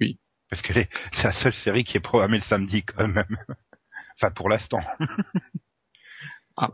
[0.00, 0.20] Oui.
[0.50, 3.24] Parce que les- c'est la seule série qui est programmée le samedi, quand même.
[4.16, 4.80] enfin, pour l'instant.
[6.56, 6.70] Ah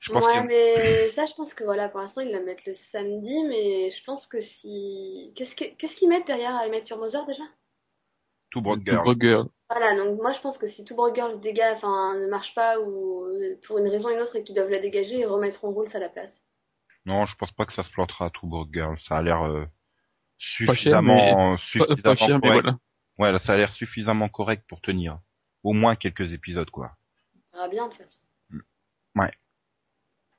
[0.00, 2.66] Je pense ouais, que mais ça, je pense que voilà, pour l'instant, ils la mettent
[2.66, 5.32] le samedi, mais je pense que si.
[5.36, 7.42] Qu'est-ce que- qu'est-ce qu'ils mettent derrière I Met Your Mother déjà?
[8.62, 9.04] Two Girl.
[9.04, 9.48] Broke Girl.
[9.68, 12.78] Voilà, donc moi je pense que si Two Broke Girls dégage, enfin ne marche pas
[12.80, 13.26] ou
[13.66, 15.98] pour une raison ou une autre et qu'ils doivent la dégager, ils remettront Rules à
[15.98, 16.42] la place.
[17.04, 18.98] Non, je pense pas que ça se plantera, Two Broad Girl.
[19.06, 19.68] Ça a l'air euh, Pas
[20.38, 22.62] cher, suffisamment, Pas, suffisamment pas cher, mais correct.
[22.62, 22.78] voilà.
[23.18, 25.18] Ouais, là, ça a l'air suffisamment correct pour tenir.
[25.62, 26.92] Au moins quelques épisodes, quoi.
[27.52, 28.20] Ça ira bien de toute façon.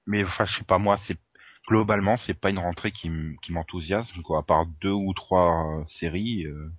[0.08, 1.18] Mais enfin, je sais pas moi, c'est
[1.68, 3.10] globalement, c'est pas une rentrée qui
[3.50, 4.40] m'enthousiasme, quoi.
[4.40, 6.72] À part deux ou trois euh, séries, euh,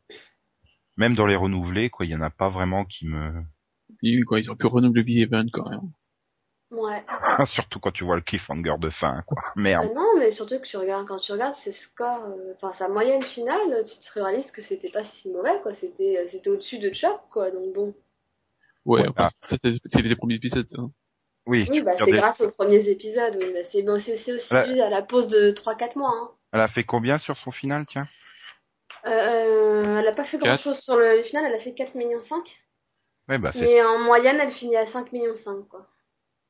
[0.99, 3.33] même dans les renouvelés, quoi, il y en a pas vraiment qui me.
[4.03, 5.91] Oui, quoi, ils ont pu renouveler The Event quand même.
[6.71, 7.03] Ouais.
[7.47, 9.41] Surtout quand tu vois le cliffhanger de fin, quoi.
[9.57, 9.91] Merde.
[9.95, 13.23] non, mais surtout que tu regardes, quand tu regardes ses scores, euh, enfin sa moyenne
[13.23, 15.73] finale, tu te réalises que c'était pas si mauvais, quoi.
[15.73, 17.51] C'était, euh, c'était au-dessus de Chuck, quoi.
[17.51, 17.95] Donc bon.
[18.85, 19.07] Ouais,
[19.49, 20.83] c'est les premiers épisodes, ça.
[20.83, 20.91] hein.
[21.47, 21.67] Oui.
[21.71, 23.39] Oui, bah c'est grâce aux premiers épisodes.
[23.41, 26.13] Oui, bah, c'est bon, aussi dû à la pause de 3-4 mois.
[26.13, 26.31] Hein.
[26.53, 28.07] Elle a fait combien sur son final, tiens?
[29.07, 30.63] Euh, elle a pas fait Quatre.
[30.63, 31.45] grand-chose sur le final.
[31.47, 32.43] Elle a fait 4 millions 5.
[33.29, 33.53] Ouais, bah.
[33.55, 35.87] Mais en moyenne, elle finit à 5 millions 5, quoi.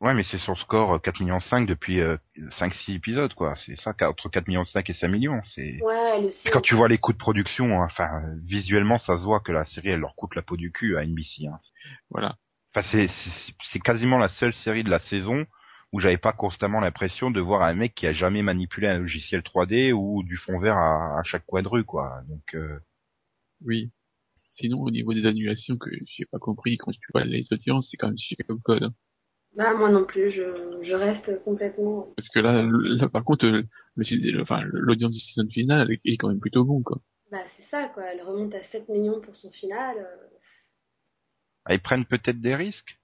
[0.00, 2.16] Ouais, mais c'est son score euh, 4 millions 5 depuis euh,
[2.60, 3.54] 5-6 épisodes, quoi.
[3.66, 5.42] C'est ça, entre 4 millions 5 et 5 millions.
[5.44, 5.82] C'est.
[5.82, 6.46] Ouais, elle aussi.
[6.46, 9.40] Et quand tu vois les coûts de production, hein, enfin, euh, visuellement, ça se voit
[9.40, 11.46] que la série, elle leur coûte la peau du cul à NBC.
[11.48, 11.58] Hein.
[12.10, 12.36] Voilà.
[12.72, 15.46] Enfin, c'est, c'est, c'est quasiment la seule série de la saison
[15.92, 19.42] où j'avais pas constamment l'impression de voir un mec qui a jamais manipulé un logiciel
[19.42, 22.22] 3D ou du fond vert à, à chaque coin de rue, quoi.
[22.28, 22.78] Donc, euh,
[23.64, 23.90] Oui.
[24.56, 27.96] Sinon, au niveau des annulations que j'ai pas compris quand tu vois les audiences, c'est
[27.96, 28.82] quand même chier comme code.
[28.84, 28.94] hein.
[29.54, 32.08] Bah, moi non plus, je, je reste complètement.
[32.16, 33.66] Parce que là, là par contre, le,
[33.96, 36.98] le- enfin, l'audience du season final est est quand même plutôt bon, quoi.
[37.30, 38.04] Bah, c'est ça, quoi.
[38.12, 39.96] Elle remonte à 7 millions pour son final.
[39.98, 40.26] euh,
[41.66, 42.98] ah, ils prennent peut-être des risques?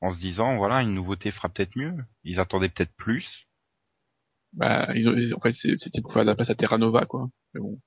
[0.00, 1.94] En se disant, voilà, une nouveauté fera peut-être mieux.
[2.24, 3.46] Ils attendaient peut-être plus.
[4.52, 7.04] Bah, ils ont, en fait, c'est- c'était pour faire de la place à Terra Nova,
[7.04, 7.28] quoi.
[7.54, 7.78] Mais bon.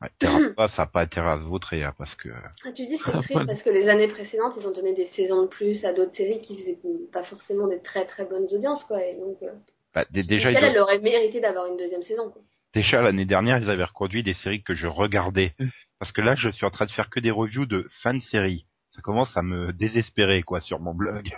[0.00, 2.28] Ouais, Terra Nova, ça a pas intérêt à se vautrer, hein, parce que
[2.64, 5.42] Ah, tu dis c'est triste parce que les années précédentes, ils ont donné des saisons
[5.42, 6.78] de plus à d'autres séries qui faisaient
[7.12, 9.04] pas forcément des très très bonnes audiences, quoi.
[9.04, 9.52] Et donc, euh,
[9.94, 12.42] bah, dé- déjà, ils elle, ont- elle aurait mérité d'avoir une deuxième saison, quoi.
[12.74, 15.54] déjà l'année dernière, ils avaient reconduit des séries que je regardais.
[15.58, 15.68] Mm.
[15.98, 18.20] Parce que là, je suis en train de faire que des reviews de fin de
[18.20, 18.66] série.
[18.90, 21.36] Ça commence à me désespérer, quoi, sur mon blog.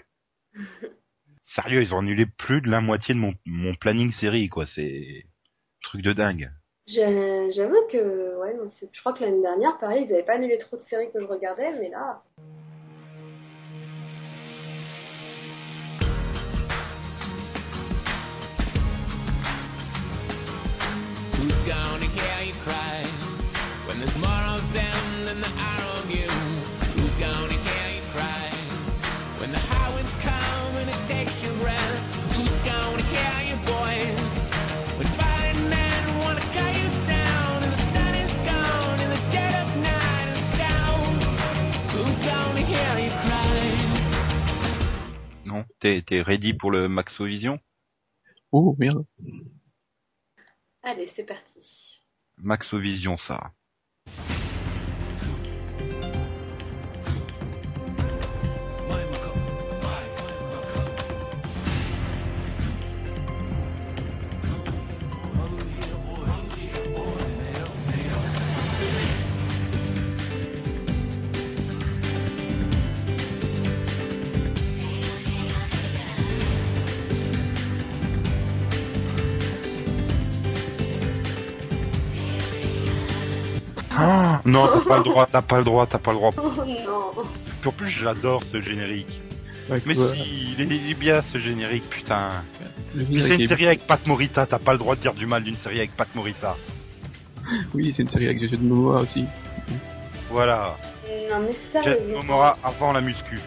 [1.44, 4.66] Sérieux, ils ont annulé plus de la moitié de mon, mon planning série, quoi.
[4.66, 5.26] C'est
[5.82, 6.50] truc de dingue.
[6.86, 10.76] J'avoue que, ouais, non, je crois que l'année dernière, pareil, ils avaient pas annulé trop
[10.76, 12.22] de séries que je regardais, mais là,
[21.38, 23.04] Who's gonna hear you cry
[23.86, 24.49] when there's more
[45.80, 47.58] T'es t'es ready pour le Maxovision?
[48.52, 49.06] Oh, merde.
[50.82, 52.02] allez, c'est parti.
[52.36, 53.52] Maxovision, ça.
[84.00, 86.30] Ah, non, t'as pas le droit, t'as pas le droit, t'as pas le droit.
[86.38, 87.22] Oh non.
[87.64, 89.20] En plus, j'adore ce générique.
[89.86, 90.14] Mais quoi.
[90.14, 92.30] si, il est, il est bien ce générique, putain.
[92.96, 95.56] C'est une série avec Pat Morita, t'as pas le droit de dire du mal d'une
[95.56, 96.56] série avec Pat Morita.
[97.74, 99.26] Oui, c'est une série avec Jason Momoa aussi.
[100.30, 100.76] Voilà.
[101.30, 102.16] Non, mais Jason.
[102.16, 103.38] Momoa avant la muscu.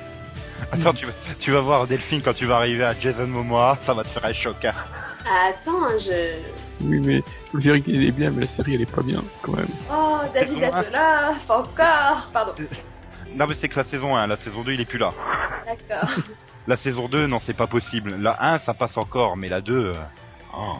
[0.71, 3.93] Attends, tu vas, tu vas voir Delphine quand tu vas arriver à Jason Momoa, ça
[3.93, 4.63] va te faire un choc.
[4.63, 4.73] Hein.
[5.25, 6.37] Attends, hein, je.
[6.85, 7.23] Oui, mais
[7.53, 9.67] le générique il est bien, mais la série elle est pas bien, quand même.
[9.91, 10.63] Oh, David.
[10.63, 12.29] Attola, pas encore.
[12.33, 12.53] Pardon.
[13.35, 15.11] Non mais c'est que la saison 1, la saison 2 il est plus là.
[15.65, 16.17] D'accord.
[16.67, 18.15] La saison 2, non c'est pas possible.
[18.21, 19.73] La 1 ça passe encore, mais la 2...
[19.87, 19.93] euh,
[20.55, 20.75] oh.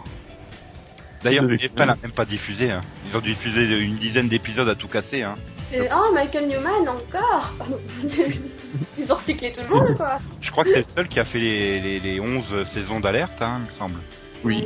[1.24, 1.56] D'ailleurs, Oui.
[1.58, 2.70] TF1 n'a même pas diffusé.
[2.70, 2.82] Hein.
[3.10, 5.24] Ils ont diffusé une dizaine d'épisodes à tout casser.
[5.24, 5.34] Hein.
[5.74, 7.50] Et- Oh, Michael Newman encore.
[7.58, 7.80] Pardon.
[9.00, 10.18] Ils ont recyclé tout le monde, quoi.
[10.40, 13.42] Je crois que c'est le seul qui a fait les, les, les 11 saisons d'alerte,
[13.42, 14.00] hein, il me semble.
[14.44, 14.66] Oui.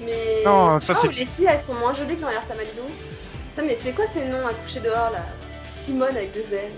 [0.00, 0.42] Mais.
[0.44, 2.80] Non, ça, oh, les filles, elles sont moins jolies Alerte à Malibu.
[3.50, 5.24] Putain, mais c'est quoi ces noms à coucher dehors, là?
[5.84, 6.70] Simone avec deux L.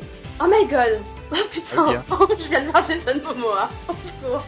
[0.43, 1.01] Oh my god
[1.33, 2.03] Oh putain.
[2.11, 3.69] Oh, Je viens de voir Jason Momoa.
[3.89, 4.39] Oh.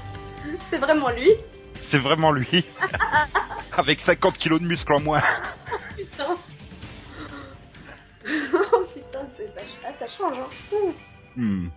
[0.71, 1.31] C'est vraiment lui?
[1.91, 2.65] C'est vraiment lui.
[3.77, 5.23] Avec 50 kilos de muscles en moins.
[5.97, 6.35] Putain
[8.73, 10.93] Oh putain, c'est- ça, ah, ça change, hein.
[11.37, 11.69] Hmm.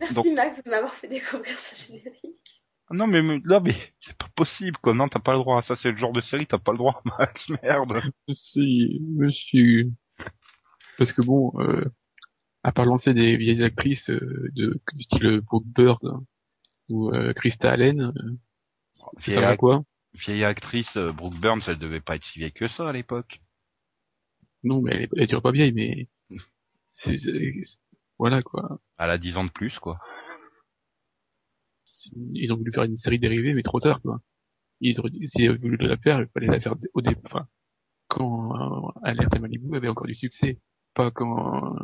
[0.00, 2.45] Merci Donc- Max de m'avoir fait découvrir ce générique.
[2.90, 4.94] Non mais mais- là mais c'est pas possible quoi.
[4.94, 5.62] Non t'as pas le droit.
[5.62, 7.48] Ça c'est le genre de série t'as pas le droit Max.
[7.62, 8.02] Merde.
[8.34, 9.90] Si, monsieur.
[10.98, 11.84] Parce que bon, euh,
[12.62, 16.22] à part lancer des vieilles actrices euh, de style Brooke Bird hein,
[16.88, 18.12] ou euh, Krista Allen, euh,
[18.94, 19.82] ça Vieille, va quoi
[20.14, 23.40] vieille actrice euh, Brooke Burns elle devait pas être si vieille que ça à l'époque.
[24.64, 26.08] Non, mais elle est, elle toujours pas vieille, mais
[28.18, 28.78] voilà quoi.
[28.98, 30.00] Elle a 10 ans de plus quoi.
[32.34, 34.20] Ils ont voulu faire une série dérivée, mais trop tard quoi.
[34.80, 37.46] Ils auraient, s'ils avaient voulu la faire, il fallait la faire au début, enfin,
[38.08, 40.58] quand euh, Alerte à Malibu avait encore du succès,
[40.94, 41.76] pas quand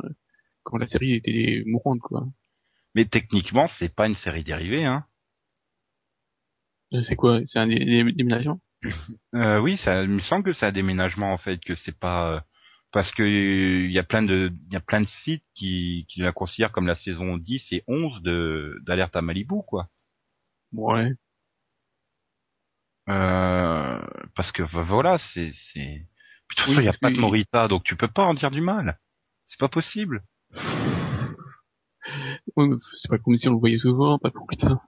[0.64, 2.27] quand la série était mourante quoi.
[2.95, 5.05] Mais techniquement c'est pas une série dérivée hein.
[6.95, 7.41] Euh, C'est quoi?
[7.47, 8.61] C'est un dé- dé- déménagement?
[9.35, 12.35] Euh, oui, ça il me semble que c'est un déménagement en fait, que c'est pas
[12.37, 12.41] euh,
[12.93, 16.20] parce que il y a plein de il y a plein de sites qui qui
[16.20, 19.89] la considèrent comme la saison 10 et 11 de d'Alerte à Malibu quoi.
[20.73, 21.12] Ouais.
[23.09, 24.01] Euh,
[24.37, 26.07] parce que bah, voilà, c'est c'est
[26.49, 28.35] Puis, de toute façon, il y a pas de Morita, donc tu peux pas en
[28.35, 28.99] dire du mal.
[29.49, 30.23] C'est pas possible.
[32.57, 32.68] Ouais,
[33.01, 34.81] c'est pas comme si on le voyait souvent, pas pour putain.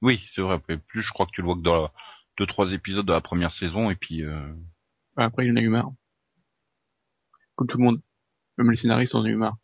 [0.00, 0.60] Oui, c'est vrai.
[0.68, 1.92] mais Plus, je crois que tu le vois que dans la-
[2.38, 4.22] deux, trois épisodes de la première saison, et puis.
[4.24, 4.52] Euh...
[5.16, 5.90] Bah, Après, il en a eu marre.
[7.56, 8.00] Comme tout le monde.
[8.58, 9.56] Même les scénaristes en ont eu marre.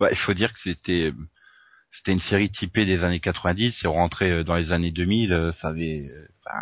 [0.00, 1.12] Ouais, il faut dire que c'était
[1.96, 3.72] c'était une série typée des années 90.
[3.80, 5.32] C'est rentré euh, dans les années 2000.
[5.32, 6.06] euh, Ça avait.
[6.10, 6.60] euh, Enfin,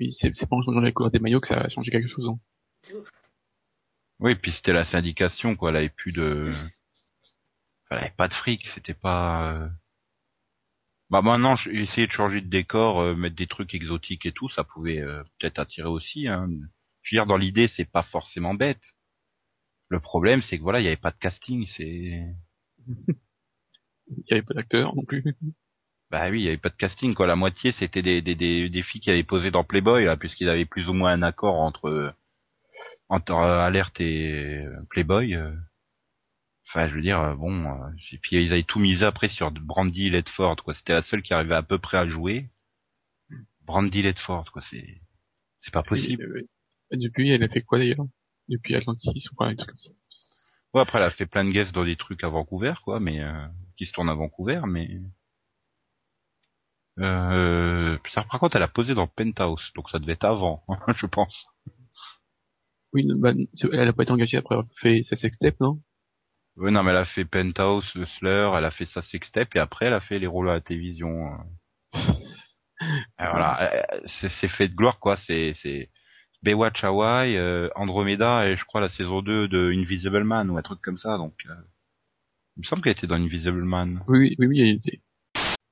[0.00, 2.08] Oui, c'est c'est pas en changeant la couleur des maillots que ça a changé quelque
[2.08, 2.28] chose.
[2.28, 2.38] hein.
[4.20, 5.70] oui, puis c'était la syndication, quoi.
[5.70, 6.52] Elle avait plus de.
[7.90, 8.66] Elle avait pas de fric.
[8.74, 9.52] C'était pas.
[9.54, 9.68] euh,
[11.10, 14.48] Bah maintenant, j'ai essayé de changer de décor, euh, mettre des trucs exotiques et tout,
[14.50, 16.28] ça pouvait euh, peut-être attirer aussi.
[16.28, 16.48] Hein.
[17.02, 18.82] Je veux dire, dans l'idée, c'est pas forcément bête.
[19.88, 21.66] Le problème, c'est que voilà, il y avait pas de casting.
[21.68, 22.22] C'est
[24.08, 25.24] Il y avait pas d'acteurs non plus.
[26.10, 27.26] Bah oui, il y avait pas de casting quoi.
[27.26, 30.48] La moitié c'était des, des, des, des filles qui avaient posé dans Playboy là, puisqu'ils
[30.48, 32.14] avaient plus ou moins un accord entre
[33.08, 35.34] entre euh, Alerte et euh, Playboy.
[35.34, 35.52] euh.
[36.68, 37.64] Enfin, je veux dire, euh, bon.
[37.64, 40.74] euh, et puis ils avaient tout misé après sur Brandy Ledford quoi.
[40.74, 42.48] C'était la seule qui arrivait à peu près à jouer.
[43.66, 44.62] Brandy Ledford quoi.
[44.70, 45.00] C'est
[45.60, 46.22] c'est pas possible.
[46.90, 48.06] Et, euh, depuis, elle a fait quoi d'ailleurs?
[48.48, 49.90] Depuis Atlantis ou un truc comme ça?
[50.74, 53.20] Ouais, après elle a fait plein de guests dans des trucs à Vancouver quoi, mais
[53.22, 53.46] euh,
[53.76, 54.88] qui se tournent à Vancouver, mais.
[57.00, 60.64] Euh, par contre, elle a posé dans Penthouse, donc ça devait être avant,
[60.96, 61.46] je pense.
[62.92, 63.32] Oui, bah,
[63.72, 65.80] elle a pas été engagée après avoir fait sa sextape, non?
[66.56, 69.58] Ouais, non, mais elle a fait Penthouse, le Slur, elle a fait sa sextape, et
[69.58, 71.32] après, elle a fait les rôles à la télévision.
[71.94, 71.98] euh.
[73.18, 75.16] Voilà, euh, c'est c'est fait de gloire, quoi.
[75.16, 75.90] C'est c'est
[76.44, 80.62] Baywatch Hawaii, euh, Andromeda, et je crois la saison 2 de Invisible Man, ou un
[80.62, 81.34] truc comme ça, donc...
[81.48, 81.54] euh,
[82.56, 84.02] Il me semble qu'elle était dans Invisible Man.
[84.08, 85.00] Oui, oui, oui, elle était...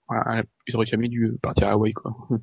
[0.08, 2.16] Voilà, elle- ils auraient jamais dû partir à Hawaï, quoi.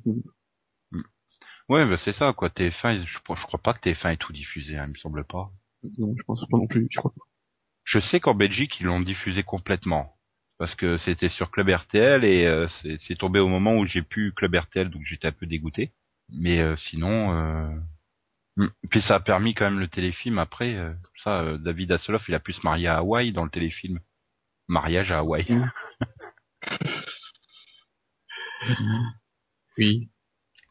[1.68, 2.48] Ouais, bah c'est ça, quoi.
[2.48, 5.50] TF1, je, je crois pas que TF1 ait tout diffusé, hein, il me semble pas.
[5.98, 7.22] non, je pense pas non plus, je crois pas.
[7.84, 10.16] Je sais qu'en Belgique, ils l'ont diffusé complètement.
[10.58, 14.02] Parce que c'était sur Club RTL et euh, c'est c'est tombé au moment où j'ai
[14.02, 15.92] pu Club RTL, donc j'étais un peu dégoûté.
[16.28, 17.32] Mais euh, sinon...
[17.34, 17.70] Euh...
[18.56, 18.68] hmm.
[18.90, 20.74] Puis ça a permis quand même le téléfilm après.
[20.76, 23.50] euh, comme ça, euh, David Hasselhoff, il a pu se marier à Hawaï dans le
[23.50, 24.00] téléfilm.
[24.68, 25.46] Mariage à Hawaï.
[25.48, 25.70] Mm.
[29.78, 30.10] Oui,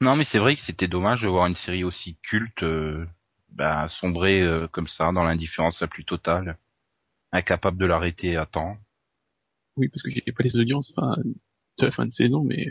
[0.01, 3.05] Non, mais c'est vrai que c'était dommage de voir une série aussi culte euh,
[3.49, 6.57] ben, sombrer euh, comme ça dans l'indifférence la plus totale,
[7.31, 8.77] incapable de l'arrêter à temps.
[9.77, 11.15] oui, parce que j'ai pas les audiences, enfin,
[11.79, 12.65] de la fin de saison, mais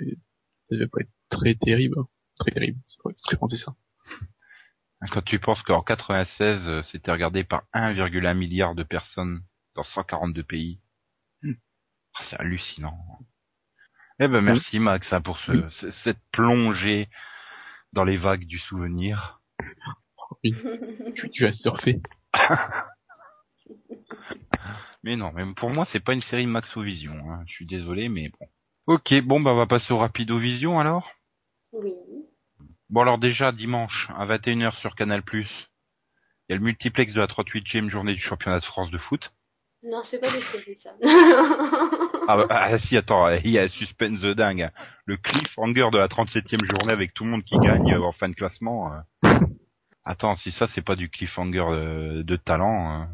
[0.69, 1.97] ça devait pas être très terrible.
[1.99, 2.09] hein.
[2.39, 3.75] Très terrible, c'est vrai, c'est très pensé ça.
[5.13, 9.43] Quand tu penses qu'en 96, euh, c'était regardé par 1,1 milliard de personnes
[9.75, 10.81] dans 142 pays.
[11.43, 11.53] Hmm.
[12.15, 12.99] Ah, C'est hallucinant.
[14.21, 17.09] Eh ben merci Max hein, pour ce, ce- cette plongée
[17.93, 19.41] dans les vagues du souvenir.
[20.43, 20.53] Tu,
[21.33, 22.03] tu as surfé.
[25.05, 27.15] Mais non, même pour moi c'est pas une série Maxovision.
[27.31, 27.45] Hein.
[27.47, 28.47] Je suis désolé, mais bon.
[28.87, 31.09] Ok, bon bah on va passer au Rapidovision alors?
[31.73, 31.93] Oui.
[32.91, 35.45] Bon alors déjà dimanche à 21h sur Canal+, il
[36.49, 39.31] y a le multiplex de la 38e journée du championnat de France de foot.
[39.83, 40.95] Non, c'est pas des séries, ça.
[42.31, 44.63] Ah, bah, ah, si, attends, il y a un suspense de dingue.
[44.63, 44.71] hein.
[45.07, 48.29] Le cliffhanger de la 37e journée avec tout le monde qui gagne euh, en fin
[48.29, 48.93] de classement.
[48.93, 49.31] euh.
[50.05, 52.91] Attends, si ça c'est pas du cliffhanger euh, de talent.
[52.91, 53.09] hein.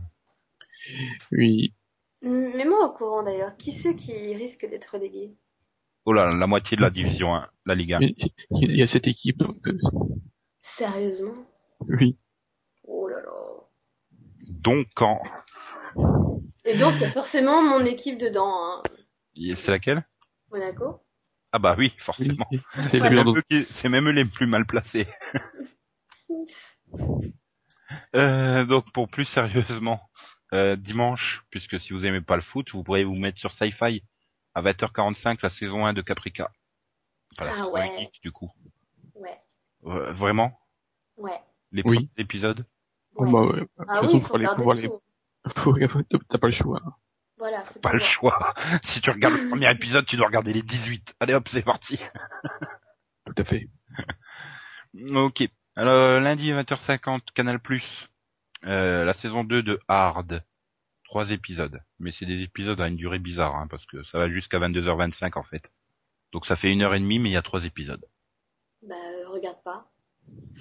[1.32, 1.74] Oui,
[2.22, 3.56] Mm, Mets-moi au courant d'ailleurs.
[3.56, 5.36] Qui c'est qui risque d'être relégué
[6.06, 8.00] Oh là, la moitié de la division 1, la Ligue 1.
[8.50, 9.78] il y a cette équipe, donc, euh,
[10.60, 11.34] Sérieusement?
[11.80, 12.18] oui.
[12.86, 13.30] Oh là là.
[14.48, 15.20] Donc quand
[16.64, 18.52] Et donc, il y a forcément mon équipe dedans.
[18.54, 18.82] Hein.
[19.36, 20.06] C'est laquelle?
[20.50, 21.00] Monaco
[21.52, 22.46] Ah bah oui, forcément.
[22.90, 25.06] C'est même, qui- même eux les plus mal placés.
[28.16, 30.00] Euh, donc pour plus sérieusement,
[30.52, 34.02] euh, dimanche, puisque si vous aimez pas le foot, vous pourrez vous mettre sur Sci-Fi
[34.54, 36.50] à 20h45 la saison 1 de Caprica.
[37.32, 37.90] Enfin, la Ah saison ouais.
[37.96, 38.50] 1 geek, du coup.
[39.14, 39.38] Ouais,
[39.86, 40.58] Euh, vraiment?
[41.16, 41.40] Ouais.
[41.72, 41.96] Les Oui.
[41.96, 42.66] premiers épisodes?
[43.16, 43.32] Oh, ouais.
[43.32, 43.60] bah, ouais.
[43.60, 44.88] De toute Ah façon, oui, faut faut aller- les-
[46.28, 46.80] t'as- pas le choix.
[46.84, 46.92] hein.
[47.36, 48.10] Voilà, faut Pas le voir.
[48.10, 48.54] choix.
[48.86, 51.14] si tu regardes le premier épisode, tu dois regarder les 18.
[51.20, 51.98] Allez hop, c'est parti.
[53.26, 53.68] Tout à fait.
[55.10, 55.42] Ok.
[55.76, 57.58] Alors lundi 20h50, Canal+.
[58.64, 60.42] Euh, la saison 2 de Hard.
[61.14, 61.80] Trois épisodes.
[62.00, 65.38] Mais c'est des épisodes à une durée bizarre, hein, parce que ça va jusqu'à 22h25
[65.38, 65.62] en fait.
[66.32, 68.04] Donc ça fait une heure et demie, mais il y a trois épisodes.
[68.82, 69.86] Bah, euh, regarde pas.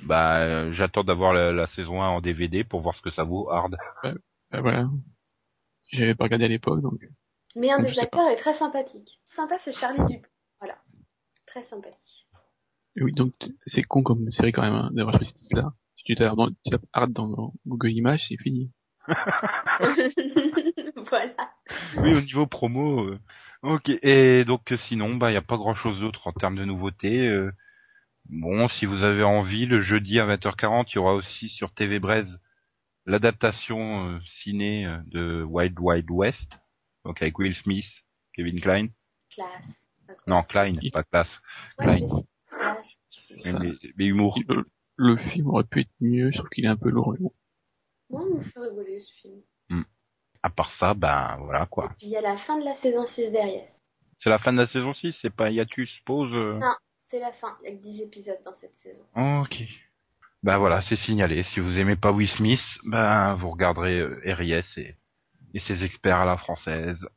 [0.06, 3.24] Bah, euh, j'attends d'avoir la, la saison 1 en DVD pour voir ce que ça
[3.24, 3.78] vaut, Hard.
[4.04, 4.89] Bah, voilà.
[5.91, 7.01] J'avais pas regardé à l'époque, donc.
[7.56, 9.20] Mais un Je des acteurs est très sympathique.
[9.36, 10.30] Sympa, c'est Charlie Dupont.
[10.60, 10.78] Voilà.
[11.47, 12.28] Très sympathique.
[12.97, 13.34] Oui, donc
[13.66, 15.74] c'est con comme série quand même hein, d'avoir choisi ce titre-là.
[15.95, 18.72] Si tu tapes Hard dans, dans Google Images, c'est fini.
[21.10, 21.51] voilà.
[21.97, 23.06] Oui, au niveau promo.
[23.06, 23.20] euh,
[23.62, 23.89] Ok.
[24.01, 27.28] Et donc sinon, bah, il y a pas grand-chose d'autre en termes de nouveautés.
[27.28, 27.51] euh.
[28.30, 31.99] Bon, si vous avez envie, le jeudi à 20h40, il y aura aussi sur TV
[31.99, 32.39] Braise
[33.06, 36.58] l'adaptation euh, ciné euh, de Wild Wild West,
[37.04, 37.86] donc avec Will Smith,
[38.34, 38.88] Kevin Klein.
[39.30, 39.47] Classe.
[40.26, 41.41] Non, Klein, pas classe.
[41.80, 42.01] Ouais,
[43.41, 43.60] Klein.
[43.97, 44.39] mais humour.
[44.47, 47.18] Le, le film aurait pu être mieux, trouve qu'il est un peu lourd.
[48.10, 49.41] Moi, il me fait rigoler ce film.
[50.45, 51.88] À part ça, ben voilà quoi.
[51.97, 53.68] Puis il y a la fin de la saison 6 derrière.
[54.20, 56.34] C'est la fin de la saison 6, c'est pas hiatus, pause.
[56.34, 56.60] euh.
[56.60, 56.76] Non.
[57.10, 57.58] C'est la fin.
[57.64, 59.04] Il y a que 10 épisodes dans cette saison.
[59.16, 59.64] Ok.
[60.41, 61.43] Ben voilà, c'est signalé.
[61.43, 64.95] Si vous aimez pas Will Smith, ben vous regarderez euh, RIS et,
[65.54, 67.08] et ses experts à la française.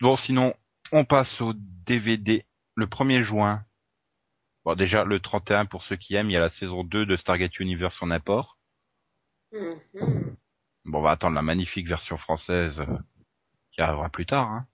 [0.00, 0.54] Bon, sinon,
[0.92, 2.44] on passe au DVD
[2.76, 3.64] le 1er juin.
[4.64, 7.16] Bon, déjà, le 31, pour ceux qui aiment, il y a la saison 2 de
[7.16, 8.57] Stargate Universe en apport.
[9.52, 10.36] Mhm.
[10.84, 12.86] Bon, on va attendre la magnifique version française euh,
[13.72, 14.50] qui arrivera plus tard.
[14.50, 14.66] Hein.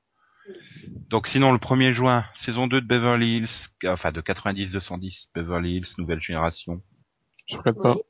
[1.09, 5.87] Donc sinon, le 1er juin, saison 2 de Beverly Hills, enfin de 90-210, Beverly Hills,
[5.99, 6.83] nouvelle génération.
[7.47, 7.95] Je regarde pas.
[7.97, 8.03] Oui.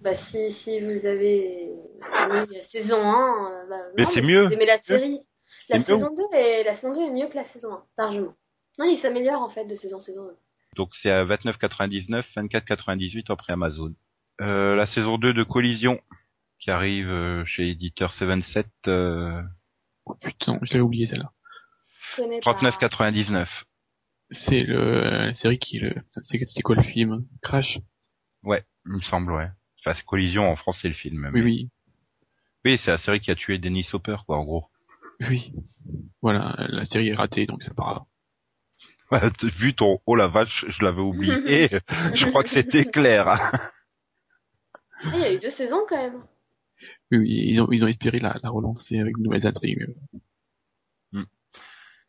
[0.00, 4.52] Bah si, si vous avez aimé la saison 1, euh, bah, Mais c'est vous mieux.
[4.52, 5.20] aimez la série.
[5.68, 8.34] La saison 2 est la saison 2 est mieux que la saison 1, largement.
[8.78, 10.30] Non, il s'améliore en fait de saison en saison.
[10.76, 13.92] Donc c'est à 29,99, 24,98 en prix Amazon.
[14.40, 16.00] Euh, la saison 2 de Collision,
[16.60, 19.42] qui arrive euh, chez éditeur 77, euh,
[20.06, 21.30] Oh, putain, je l'avais oublié celle-là.
[22.16, 22.52] Je connais pas.
[22.54, 23.46] 39,99.
[24.32, 27.26] C'est le la série qui le c'est c'est quoi le film?
[27.42, 27.78] Crash?
[28.42, 29.48] Ouais, il me semble, ouais.
[29.80, 31.30] Enfin, c'est Collision en France, c'est le film.
[31.34, 31.68] Oui mais- oui
[32.64, 34.66] Oui, c'est la série qui a tué Dennis Hopper, quoi, en gros.
[35.20, 35.52] oui.
[36.22, 38.06] Voilà, la série est ratée donc c'est pas
[39.10, 39.32] grave.
[39.58, 41.68] Vu ton oh la vache, je l'avais oublié.
[42.14, 43.50] je crois que c'était clair.
[45.04, 45.10] hein.
[45.12, 46.22] Ah, il y a eu deux saisons quand même.
[47.10, 49.94] Oui, oui, ils ont ils ont espéré la, la relancer avec de nouvelles intrigues.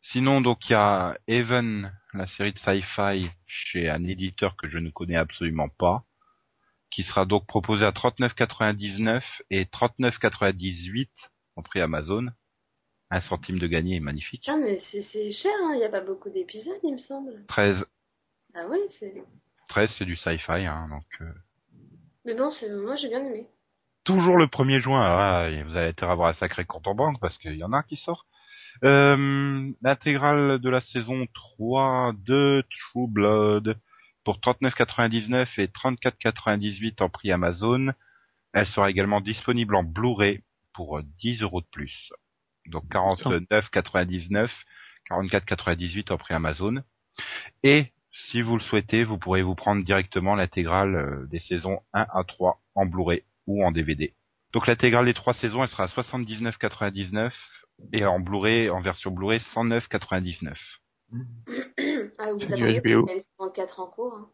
[0.04, 4.78] Sinon, donc il y a Even, la série de sci-fi chez un éditeur que je
[4.78, 6.04] ne connais absolument pas,
[6.90, 11.08] qui sera donc proposé à 39,99 et 39,98
[11.54, 12.26] en prix Amazon.
[13.10, 14.48] Un centime de gagné, magnifique.
[14.48, 15.72] Ah mais c'est c'est cher, hein.
[15.74, 17.44] il n'y a pas beaucoup d'épisodes il me semble.
[17.46, 17.84] 13,
[18.54, 19.22] Ah oui, c'est...
[19.68, 21.32] 13 c'est du sci-fi, hein, donc euh,
[22.24, 22.52] Mais bon,
[22.82, 23.48] moi j'ai bien aimé.
[24.04, 25.02] toujours le 1er juin.
[25.02, 27.78] Ah, vous allez être avoir un sacré compte en banque parce qu'il y en a
[27.78, 28.26] un qui sort.
[28.84, 33.78] Euh, L'intégrale de la saison 3 de True Blood
[34.24, 37.92] pour 39,99 et 34,98 en prix Amazon.
[38.52, 40.42] Elle sera également disponible en Blu-ray
[40.74, 42.12] pour euh, 10 euros de plus.
[42.66, 44.48] Donc 49,99,
[45.10, 46.82] 44,98 en prix Amazon.
[47.62, 52.06] Et si vous le souhaitez, vous pourrez vous prendre directement l'intégrale euh, des saisons 1
[52.12, 54.14] à 3 en Blu-ray ou en DVD.
[54.52, 57.32] Donc l'intégrale des trois saisons, elle sera à 79,99
[57.92, 60.54] et en Blu-ray, en version Blu-ray, 109,99.
[62.18, 62.80] ah, vous attendez HBO.
[62.80, 64.14] parce qu'il y a une saison 4 en cours.
[64.14, 64.28] Hein.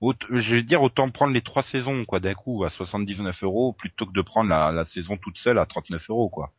[0.00, 3.72] Aut- je vais dire autant prendre les trois saisons quoi d'un coup à 79 euros
[3.74, 6.52] plutôt que de prendre la, la saison toute seule à 39 euros quoi.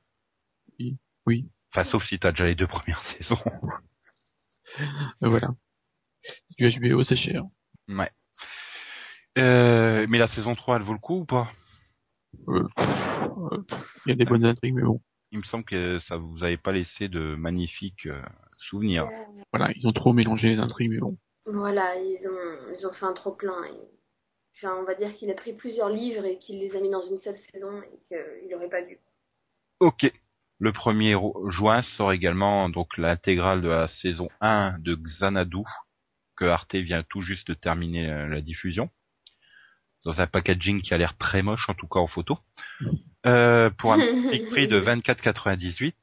[1.25, 1.49] Oui.
[1.71, 3.37] Enfin sauf si t'as déjà les deux premières saisons.
[4.79, 5.49] Euh, voilà.
[6.57, 7.43] Du HBO c'est cher.
[7.89, 8.09] ouais.
[9.37, 11.51] Euh, mais la saison 3 elle vaut le coup ou pas?
[12.47, 13.63] Euh, euh,
[14.05, 15.01] Il y a des bonnes intrigues mais bon.
[15.31, 18.21] Il me semble que ça vous avait pas laissé de magnifiques euh,
[18.59, 19.09] souvenirs.
[19.51, 21.17] Voilà, ils ont trop mélangé les intrigues mais bon.
[21.45, 23.53] Voilà, ils ont, ils ont fait un trop plein.
[24.55, 27.01] Enfin, on va dire qu'il a pris plusieurs livres et qu'il les a mis dans
[27.01, 28.99] une seule saison et qu'il n'aurait pas dû.
[29.79, 30.11] Ok.
[30.59, 35.63] Le 1er ro- juin sort également donc l'intégrale de la saison 1 de Xanadu
[36.43, 38.89] que Arte vient tout juste de terminer euh, la diffusion
[40.03, 42.37] dans un packaging qui a l'air très moche en tout cas en photo
[43.25, 43.97] euh, pour un
[44.29, 45.93] petit prix de 24,98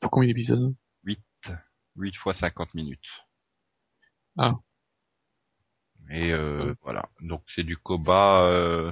[0.00, 0.74] Pour combien d'épisodes?
[1.04, 1.20] 8
[1.96, 3.10] 8 fois 50 minutes.
[4.38, 4.54] Ah.
[6.10, 8.46] Et euh, voilà, donc c'est du Koba.
[8.48, 8.90] euh,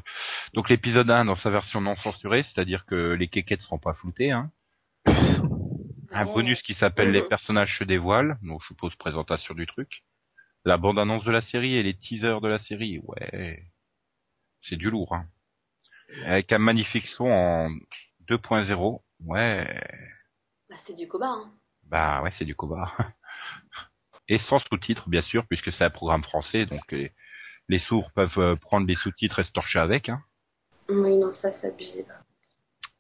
[0.53, 4.31] Donc l'épisode 1 dans sa version non censurée, c'est-à-dire que les kékettes seront pas floutées.
[4.33, 4.51] Hein.
[6.13, 10.03] Un bonus qui s'appelle Les personnages se dévoilent, donc je suppose présentation du truc.
[10.65, 13.65] La bande-annonce de la série et les teasers de la série, ouais.
[14.63, 15.27] C'est du lourd, hein.
[16.25, 17.69] Avec un magnifique son en
[18.29, 19.83] 2.0, ouais.
[20.69, 21.29] Bah, c'est du Koba.
[21.29, 21.53] Hein.
[21.85, 22.93] Bah ouais, c'est du Koba.
[24.29, 27.13] Et sans sous-titres, bien sûr, puisque c'est un programme français, donc les,
[27.69, 30.09] les sourds peuvent euh, prendre les sous-titres et se torcher avec.
[30.09, 30.23] Hein.
[30.89, 32.07] Oui, non, ça, c'est abusé.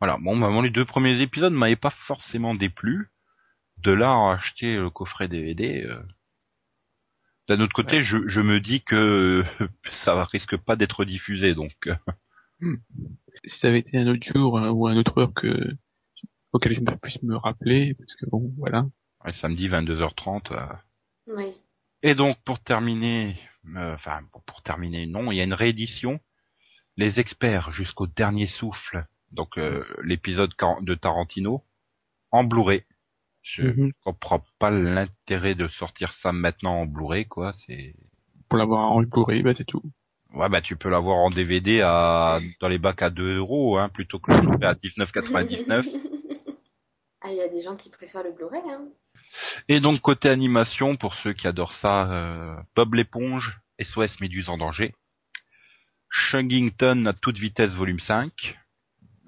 [0.00, 3.10] Voilà, bon, bah, moi, les deux premiers épisodes m'avaient pas forcément déplu.
[3.78, 5.84] De là à acheter le coffret DVD.
[5.84, 6.02] euh.
[7.50, 9.44] D'un autre côté, je, je me dis que
[10.04, 12.76] ça risque pas d'être diffusé, donc euh,
[13.44, 15.74] Si ça avait été un autre jour hein, ou un autre heure que
[16.52, 18.86] auquel je ne puisse me rappeler, parce que bon, voilà.
[19.24, 20.52] Ouais, samedi 22h30.
[20.52, 20.66] euh.
[21.26, 21.56] Oui.
[22.04, 23.36] Et donc pour terminer,
[23.74, 26.20] euh, enfin pour, pour terminer, non, il y a une réédition.
[26.96, 31.64] Les experts jusqu'au dernier souffle, donc euh, l'épisode de Tarantino
[32.30, 32.84] en Blu-ray.
[33.42, 33.92] Je Mhm.
[34.04, 37.54] comprends pas l'intérêt de sortir ça maintenant en Blu-ray, quoi.
[37.66, 37.94] C'est
[38.48, 39.82] Pour l'avoir en Blu-ray, bah c'est tout.
[40.34, 43.88] ouais, bah tu peux l'avoir en DVD à dans les bacs à 2 euros, hein,
[43.88, 45.86] plutôt que le Blu-ray à 19,99.
[47.22, 48.88] ah, il y a des gens qui préfèrent le Blu-ray, hein.
[49.68, 54.58] Et donc côté animation, pour ceux qui adorent ça, euh, Bob l'éponge, SOS Méduse en
[54.58, 54.94] danger,
[56.08, 58.58] Shungington à toute vitesse volume 5,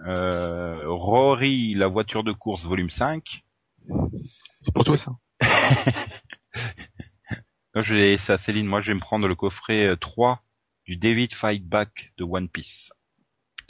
[0.06, 3.42] euh, Rory la voiture de course volume 5.
[4.62, 5.12] C'est pour toi ça.
[7.74, 10.42] Non, je laissé à Céline, moi je vais me prendre le coffret euh, 3
[10.84, 12.90] du David Fight Back de One Piece.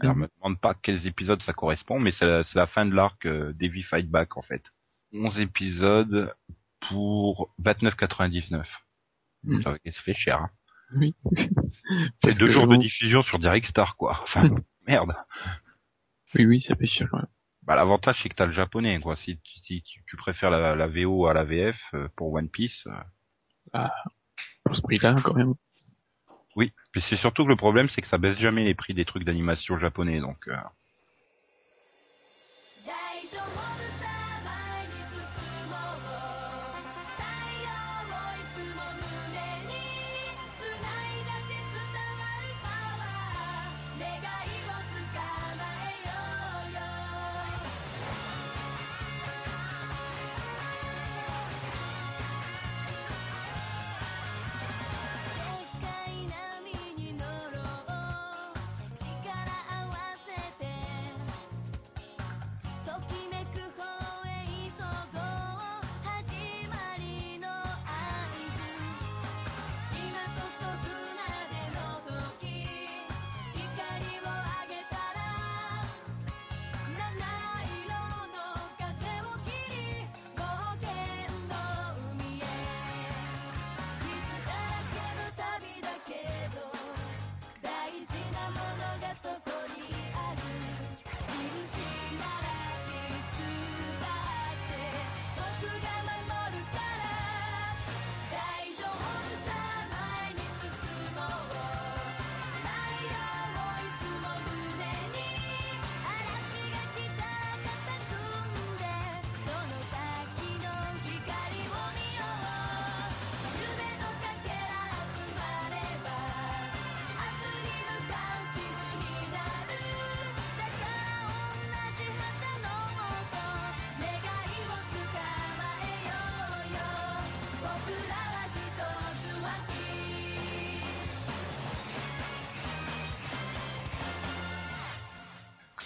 [0.01, 0.23] Alors, Mhm.
[0.23, 3.85] me demande pas quels épisodes ça correspond, mais c'est la, fin de l'arc euh, David
[3.85, 4.73] Fight Back en fait.
[5.13, 6.35] 11 épisodes
[6.89, 8.67] pour 29,99.
[9.45, 9.63] Mhm.
[9.63, 10.41] Ça, ça fait cher.
[10.41, 10.51] Hein.
[10.97, 11.15] Oui.
[12.25, 14.21] C'est deux jours de diffusion sur Direct Star, quoi.
[14.25, 14.51] Enfin,
[14.87, 15.15] merde.
[16.35, 17.27] Oui, oui, ça fait cher même.
[17.65, 19.17] Bah, l'avantage, c'est que t'as le japonais, quoi.
[19.17, 22.49] Si, tu- si tu, tu préfères la, la VO à la VF euh, pour One
[22.49, 22.87] Piece,
[23.75, 23.87] euh,
[24.65, 25.55] Pour ce prix-là, quand même.
[26.57, 26.73] oui.
[26.95, 29.25] Mais c'est surtout que le problème, c'est que ça baisse jamais les prix des trucs
[29.25, 30.49] d'animation japonais, donc.
[30.49, 30.57] euh,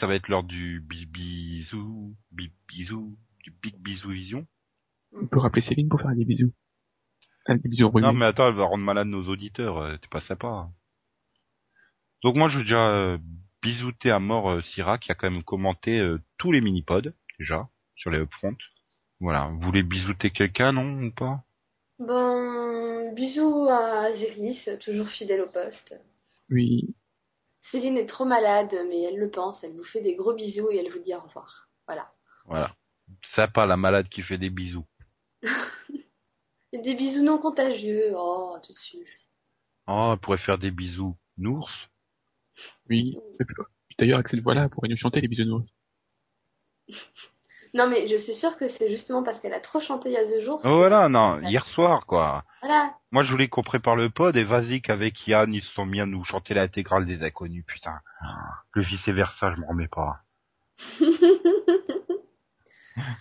[0.06, 4.46] Ça va être l'heure du bi- bisou, bi- bisou, du big bisou vision.
[5.12, 6.52] On peut rappeler Céline pour faire des bisous.
[7.48, 10.70] Des bisous Non, mais attends, elle va rendre malade nos auditeurs, euh, t'es pas sympa.
[12.22, 13.18] Donc moi, je veux déjà euh,
[13.62, 17.68] bisouter à mort euh, Syrah, qui a quand même commenté euh, tous les mini-pods, déjà,
[17.96, 18.54] sur les upfront.
[19.18, 21.42] Voilà, vous voulez bisouter quelqu'un, non, ou pas?
[21.98, 25.96] Bon, bisous à Zéris, toujours fidèle au poste.
[26.48, 26.94] Oui.
[27.70, 30.76] Céline est trop malade, mais elle le pense, elle vous fait des gros bisous et
[30.76, 31.68] elle vous dit au revoir.
[31.86, 32.12] Voilà.
[32.44, 32.76] Voilà.
[33.24, 34.86] Sympa, la malade qui fait des bisous.
[36.72, 39.06] Des bisous non contagieux, oh, tout de suite.
[39.86, 41.16] Oh, elle pourrait faire des bisous.
[41.38, 41.70] Nours
[42.90, 43.16] Oui.
[43.98, 45.64] D'ailleurs, Axel Voilà pourrait nous chanter les bisounours.
[47.74, 50.16] Non, mais je suis sûre que c'est justement parce qu'elle a trop chanté il y
[50.16, 50.60] a deux jours.
[50.64, 52.44] Oh, voilà, non, hier soir, quoi.
[52.62, 52.94] Voilà.
[53.10, 56.00] Moi, je voulais qu'on prépare le pod et vas-y qu'avec Yann, ils se sont mis
[56.00, 58.00] à nous chanter l'intégrale des inconnus, putain.
[58.72, 60.22] Le vice versa, je m'en remets pas.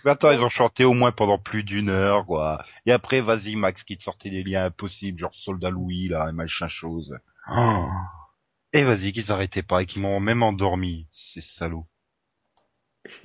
[0.04, 2.64] Mais attends, ils ont chanté au moins pendant plus d'une heure, quoi.
[2.86, 6.32] Et après, vas-y, Max, qui te sortait des liens impossibles, genre Soldat Louis, là, et
[6.32, 7.14] machin chose.
[7.50, 7.86] Oh.
[8.72, 11.86] Et vas-y, qu'ils s'arrêtaient pas et qu'ils m'ont même endormi, ces salauds.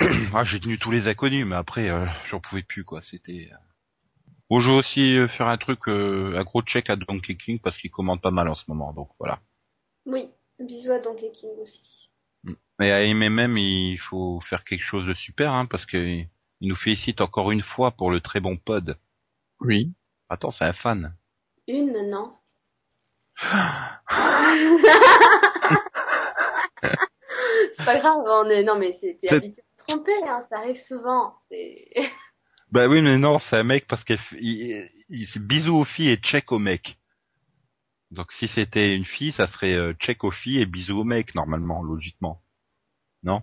[0.34, 3.02] ah, j'ai tenu tous les inconnus, mais après, euh, j'en pouvais plus, quoi.
[3.02, 3.50] C'était...
[4.50, 7.58] Bon, je vais aussi euh, faire un truc, euh, un gros check à Donkey King,
[7.60, 9.40] parce qu'il commande pas mal en ce moment, donc voilà.
[10.06, 10.28] Oui,
[10.58, 12.10] bisous à Donkey King aussi.
[12.78, 16.24] Mais à MMM, il faut faire quelque chose de super, hein, parce que
[16.60, 18.98] il nous félicite encore une fois pour le très bon pod.
[19.60, 19.92] Oui.
[20.28, 21.14] Attends, c'est un fan.
[21.66, 22.34] Une, non
[27.76, 28.62] C'est pas grave, on est...
[28.62, 31.34] Non, mais c'était C'est- tromper, hein, ça arrive souvent.
[31.50, 31.88] C'est...
[32.72, 36.08] Bah oui, mais non, c'est un mec parce qu'il il, il, c'est bisous aux filles
[36.10, 36.98] et check aux mecs.
[38.10, 41.34] Donc si c'était une fille, ça serait euh, check aux filles et bisous aux mecs,
[41.34, 42.42] normalement, logiquement.
[43.22, 43.42] Non?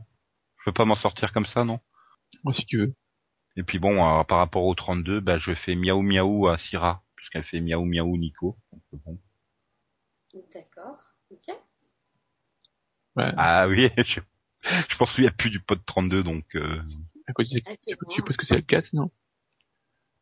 [0.59, 1.79] Je peux pas m'en sortir comme ça, non?
[2.43, 2.95] Moi, si tu veux.
[3.57, 7.03] Et puis bon, euh, par rapport au 32, bah je fais miaou miaou à Syrah,
[7.15, 8.57] puisqu'elle fait miaou miaou Nico.
[8.71, 9.19] Donc, bon.
[10.53, 11.15] D'accord.
[11.29, 11.55] Ok.
[13.15, 13.31] Ouais.
[13.37, 14.19] Ah oui, je,
[14.89, 16.81] je m'en souviens plus du pod 32, donc euh,
[17.35, 19.11] côté, Ah, je c'est suppose que c'est le 4, non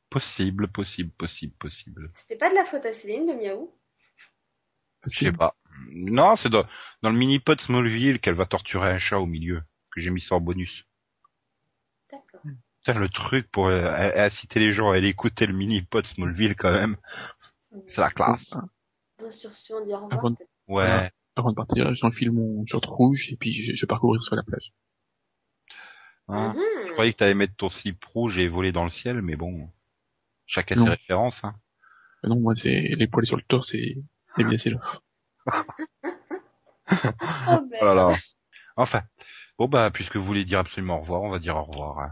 [0.09, 2.09] possible, possible, possible, possible.
[2.15, 3.71] C'était pas de la faute à Céline, le miaou?
[5.07, 5.55] Je sais pas.
[5.91, 6.65] Non, c'est dans,
[7.01, 9.61] dans le mini-pod Smallville qu'elle va torturer un chat au milieu,
[9.91, 10.83] que j'ai mis ça en bonus.
[12.11, 12.41] D'accord.
[12.83, 16.71] Putain, le truc pour euh, inciter les gens à aller écouter le mini-pod Smallville quand
[16.71, 16.97] même,
[17.89, 18.49] c'est la classe.
[18.51, 18.63] Ah,
[19.19, 20.33] Bon, sur ce, on dit au revoir.
[20.67, 21.11] Ouais.
[21.41, 21.49] Voilà.
[21.49, 24.43] Avant de partir, j'enfile mon short rouge et puis je, je pars courir sur la
[24.43, 24.71] plage.
[26.27, 26.53] Hein.
[26.53, 26.61] Mhm.
[26.87, 29.69] Je croyais que t'allais mettre ton slip rouge et voler dans le ciel, mais bon,
[30.45, 30.83] chacun Non.
[30.85, 31.39] ses références.
[31.43, 31.55] Hein.
[32.25, 33.97] Euh, Non, moi, c'est les poils sur le torse et,
[34.37, 34.79] et bien c'est là.
[36.91, 37.77] Oh, ben.
[37.81, 38.17] Oh là là.
[38.75, 39.03] Enfin,
[39.59, 41.99] bon bah puisque vous voulez dire absolument au revoir, on va dire au revoir.
[41.99, 42.11] hein.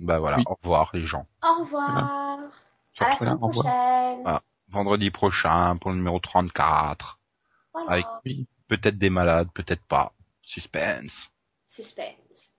[0.00, 0.44] Bah voilà, Oui.
[0.46, 1.26] au revoir les gens.
[1.42, 1.90] Au revoir.
[1.90, 2.48] À la
[2.98, 3.64] Voilà, semaine au revoir.
[3.64, 4.22] prochaine.
[4.26, 4.42] Ah.
[4.68, 7.20] Vendredi prochain pour le numéro 34.
[7.84, 8.20] Voilà.
[8.24, 10.12] Avec- Peut-être des malades, peut-être pas.
[10.42, 11.28] Suspense.
[11.70, 12.50] Suspense.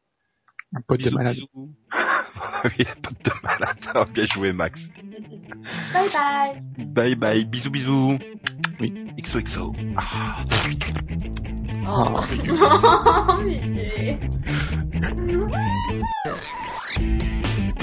[0.75, 1.35] Un pote de malade.
[1.35, 1.73] bisous.
[2.65, 3.77] oui, pas de malade.
[4.13, 4.79] Bien joué Max.
[5.93, 6.61] Bye bye.
[6.85, 8.17] Bye bye, bisous bisous.
[8.79, 8.93] Oui.
[9.21, 9.73] XOXO.
[9.97, 10.45] Ah.
[11.89, 12.19] Oh,
[16.29, 17.77] oh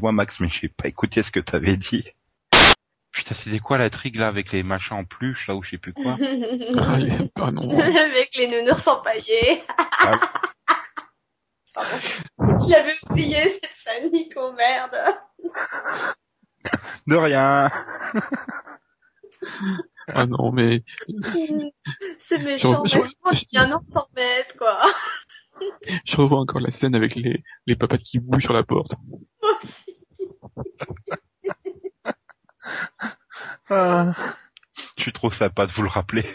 [0.00, 2.06] Excuse-moi Max, mais j'ai pas écouté ce que t'avais dit.
[3.12, 5.76] Putain, c'était quoi la trigue là avec les machins en peluche là ou je sais
[5.78, 6.16] plus quoi
[6.78, 7.78] Ah, il- ah non.
[7.78, 9.62] Avec les nounours empaillés.
[9.98, 10.18] Ah.
[11.76, 14.96] Je l'avais oublié cette scène, Nico, merde.
[17.06, 17.70] De rien.
[20.08, 20.82] Ah non, mais
[22.26, 22.98] C'est méchant, Je-
[23.74, 24.80] an sans mettre, quoi.
[26.06, 28.92] je revois encore la scène avec les, les papates qui bouillent sur la porte.
[33.72, 34.12] Ah.
[34.96, 36.26] Je suis trop sympa de vous le rappeler.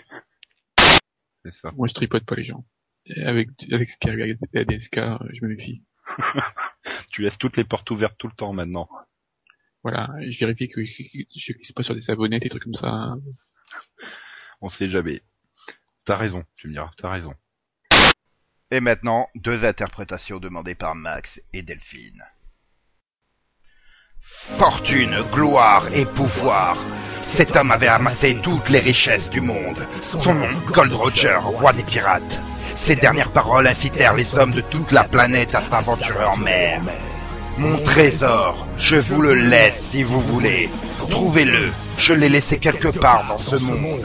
[1.43, 1.71] C'est ça.
[1.75, 2.63] Moi, je tripote pas les gens.
[3.05, 5.83] Et avec, avec ce euh, je me méfie.
[7.11, 8.89] Tu laisses toutes les portes ouvertes tout le temps maintenant.
[9.83, 13.15] Voilà, je vérifie que je, je glisse pas sur des abonnés, des trucs comme ça.
[14.61, 15.21] On sait jamais.
[16.05, 17.33] T'as raison, tu me diras, t'as raison.
[18.71, 22.23] Et maintenant, deux interprétations demandées par Max et Delphine.
[24.57, 26.77] Fortune, gloire et pouvoir.
[27.21, 29.85] Cet homme avait amassé toutes les richesses du monde.
[30.01, 32.39] Son nom, Gold Roger, roi des pirates.
[32.75, 36.81] Ses dernières paroles incitèrent les hommes de toute la planète à s'aventurer en mer.
[37.57, 40.69] Mon trésor, je vous le laisse si vous voulez.
[41.09, 44.01] Trouvez-le, je l'ai laissé quelque part dans ce monde.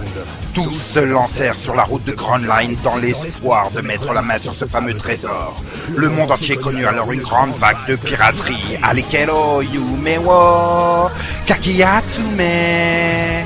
[0.55, 4.39] Tous se lancèrent sur la route de Grand Line dans l'espoir de mettre la main
[4.39, 5.63] sur ce fameux trésor.
[5.97, 8.79] Le monde entier connut alors une grande vague de piraterie.
[8.83, 11.11] Alikero yume wo
[11.47, 13.45] kakiyatsume.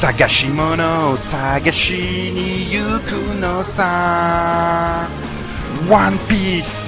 [0.00, 5.08] Sagashimono sagashi ni yuku no sa.
[5.90, 6.87] One Piece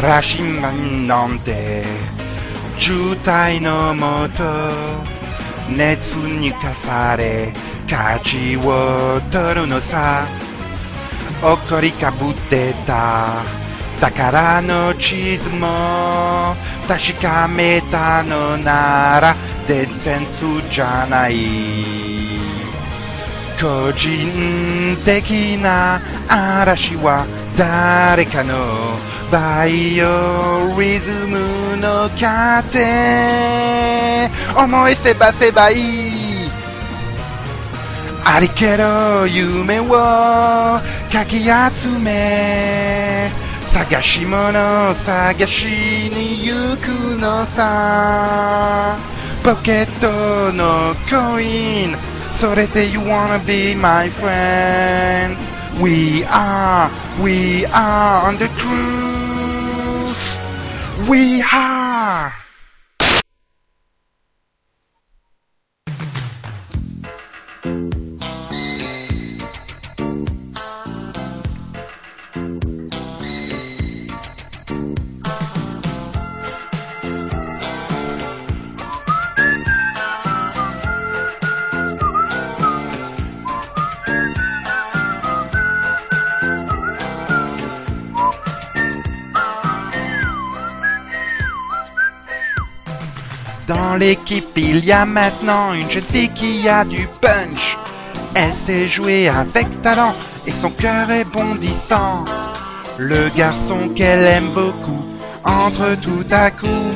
[0.00, 1.84] 羅針盤なんて
[2.78, 4.42] 渋滞のもと
[5.68, 7.52] 熱にかされ
[7.90, 10.26] 勝ちを取るのさ。
[11.42, 13.42] 怒りかぶってた。
[14.00, 16.54] 宝の地図も
[16.88, 19.34] 確かめたのなら
[19.66, 21.36] 伝説じゃない。
[23.60, 27.26] 個人的な嵐は
[27.56, 28.54] 誰かの
[29.30, 32.78] バイオリズムの糧。
[34.56, 36.50] 思いせばせばいい。
[38.24, 43.30] ありけろ夢をかき集め。
[43.72, 45.64] 探し物探し
[46.10, 46.88] に行く
[47.20, 48.96] のさ。
[49.42, 51.96] ポケットのコイン。
[52.40, 56.90] それで You wanna be my friend We are,
[57.20, 60.22] we are on the cruise
[61.08, 62.34] We are
[93.92, 97.76] Dans l'équipe, il y a maintenant une jeune fille qui a du punch.
[98.34, 100.14] Elle sait jouer avec talent
[100.46, 102.24] et son cœur est bondissant.
[102.96, 105.04] Le garçon qu'elle aime beaucoup
[105.44, 106.90] entre tout à coup.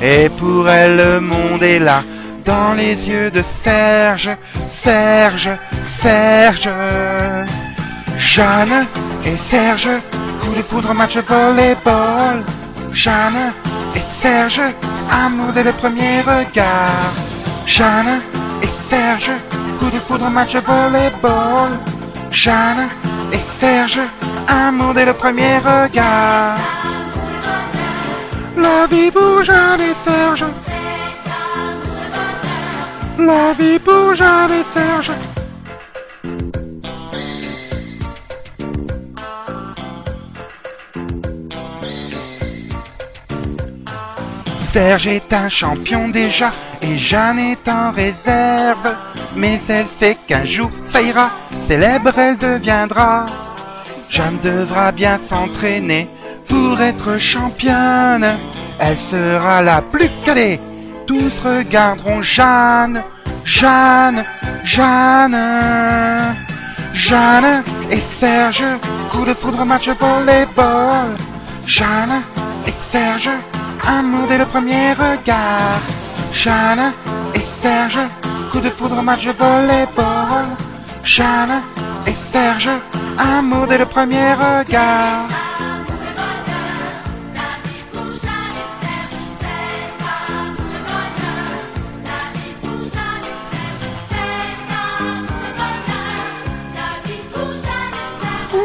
[0.00, 2.02] Et pour elle, le monde est là,
[2.46, 4.30] dans les yeux de Serge,
[4.82, 5.50] Serge,
[6.00, 6.70] Serge.
[8.18, 8.86] Jeanne
[9.26, 9.90] et Serge,
[10.40, 12.42] coup de foudre match volleyball.
[12.94, 13.52] Jeanne
[14.24, 14.62] Serge,
[15.12, 17.12] amour dès le premier regard.
[17.66, 18.22] Jeanne
[18.62, 19.30] et Serge,
[19.78, 21.72] coup de foudre match volleyball.
[22.30, 22.88] Jeanne
[23.34, 24.00] et Serge,
[24.48, 26.56] amour dès le premier regard.
[28.56, 30.46] La vie pour Jeanne Serge.
[33.18, 35.12] La vie pour Jeanne Serge.
[44.74, 46.50] Serge est un champion déjà
[46.82, 48.92] et Jeanne est en réserve.
[49.36, 51.30] Mais elle sait qu'un jour ça ira,
[51.68, 53.26] célèbre elle deviendra.
[54.10, 56.08] Jeanne devra bien s'entraîner
[56.48, 58.36] pour être championne.
[58.80, 60.58] Elle sera la plus calée.
[61.06, 63.00] Tous regarderont Jeanne,
[63.44, 64.24] Jeanne,
[64.64, 66.34] Jeanne.
[66.94, 68.64] Jeanne et Serge,
[69.12, 71.16] coup de foudre match volleyball.
[71.64, 72.22] Jeanne
[72.66, 73.30] et Serge,
[73.86, 75.80] amour dès le premier regard.
[76.32, 76.92] Jeanne
[77.34, 77.98] et Serge,
[78.50, 80.46] coup de foudre match volleyball.
[81.02, 81.62] Jeanne
[82.06, 82.70] et Serge,
[83.18, 85.28] amour dès le premier regard.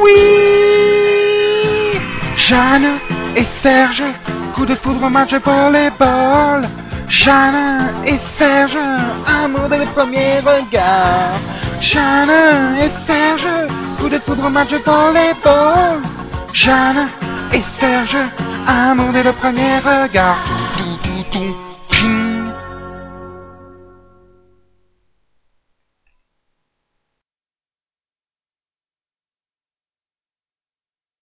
[0.02, 0.40] Oui
[2.36, 2.98] Jeanne
[3.36, 4.04] et Serge,
[4.60, 6.62] coup de foudre match volleyball.
[7.08, 8.78] Jeanne et Serge,
[9.26, 11.34] amour dès le premier regard.
[11.82, 12.30] Jeanne
[12.84, 13.48] et Serge,
[13.98, 16.02] coup de foudre match volleyball.
[16.54, 17.08] Jeanne
[17.54, 18.18] et Serge,
[18.68, 20.44] amour dès le premier regard.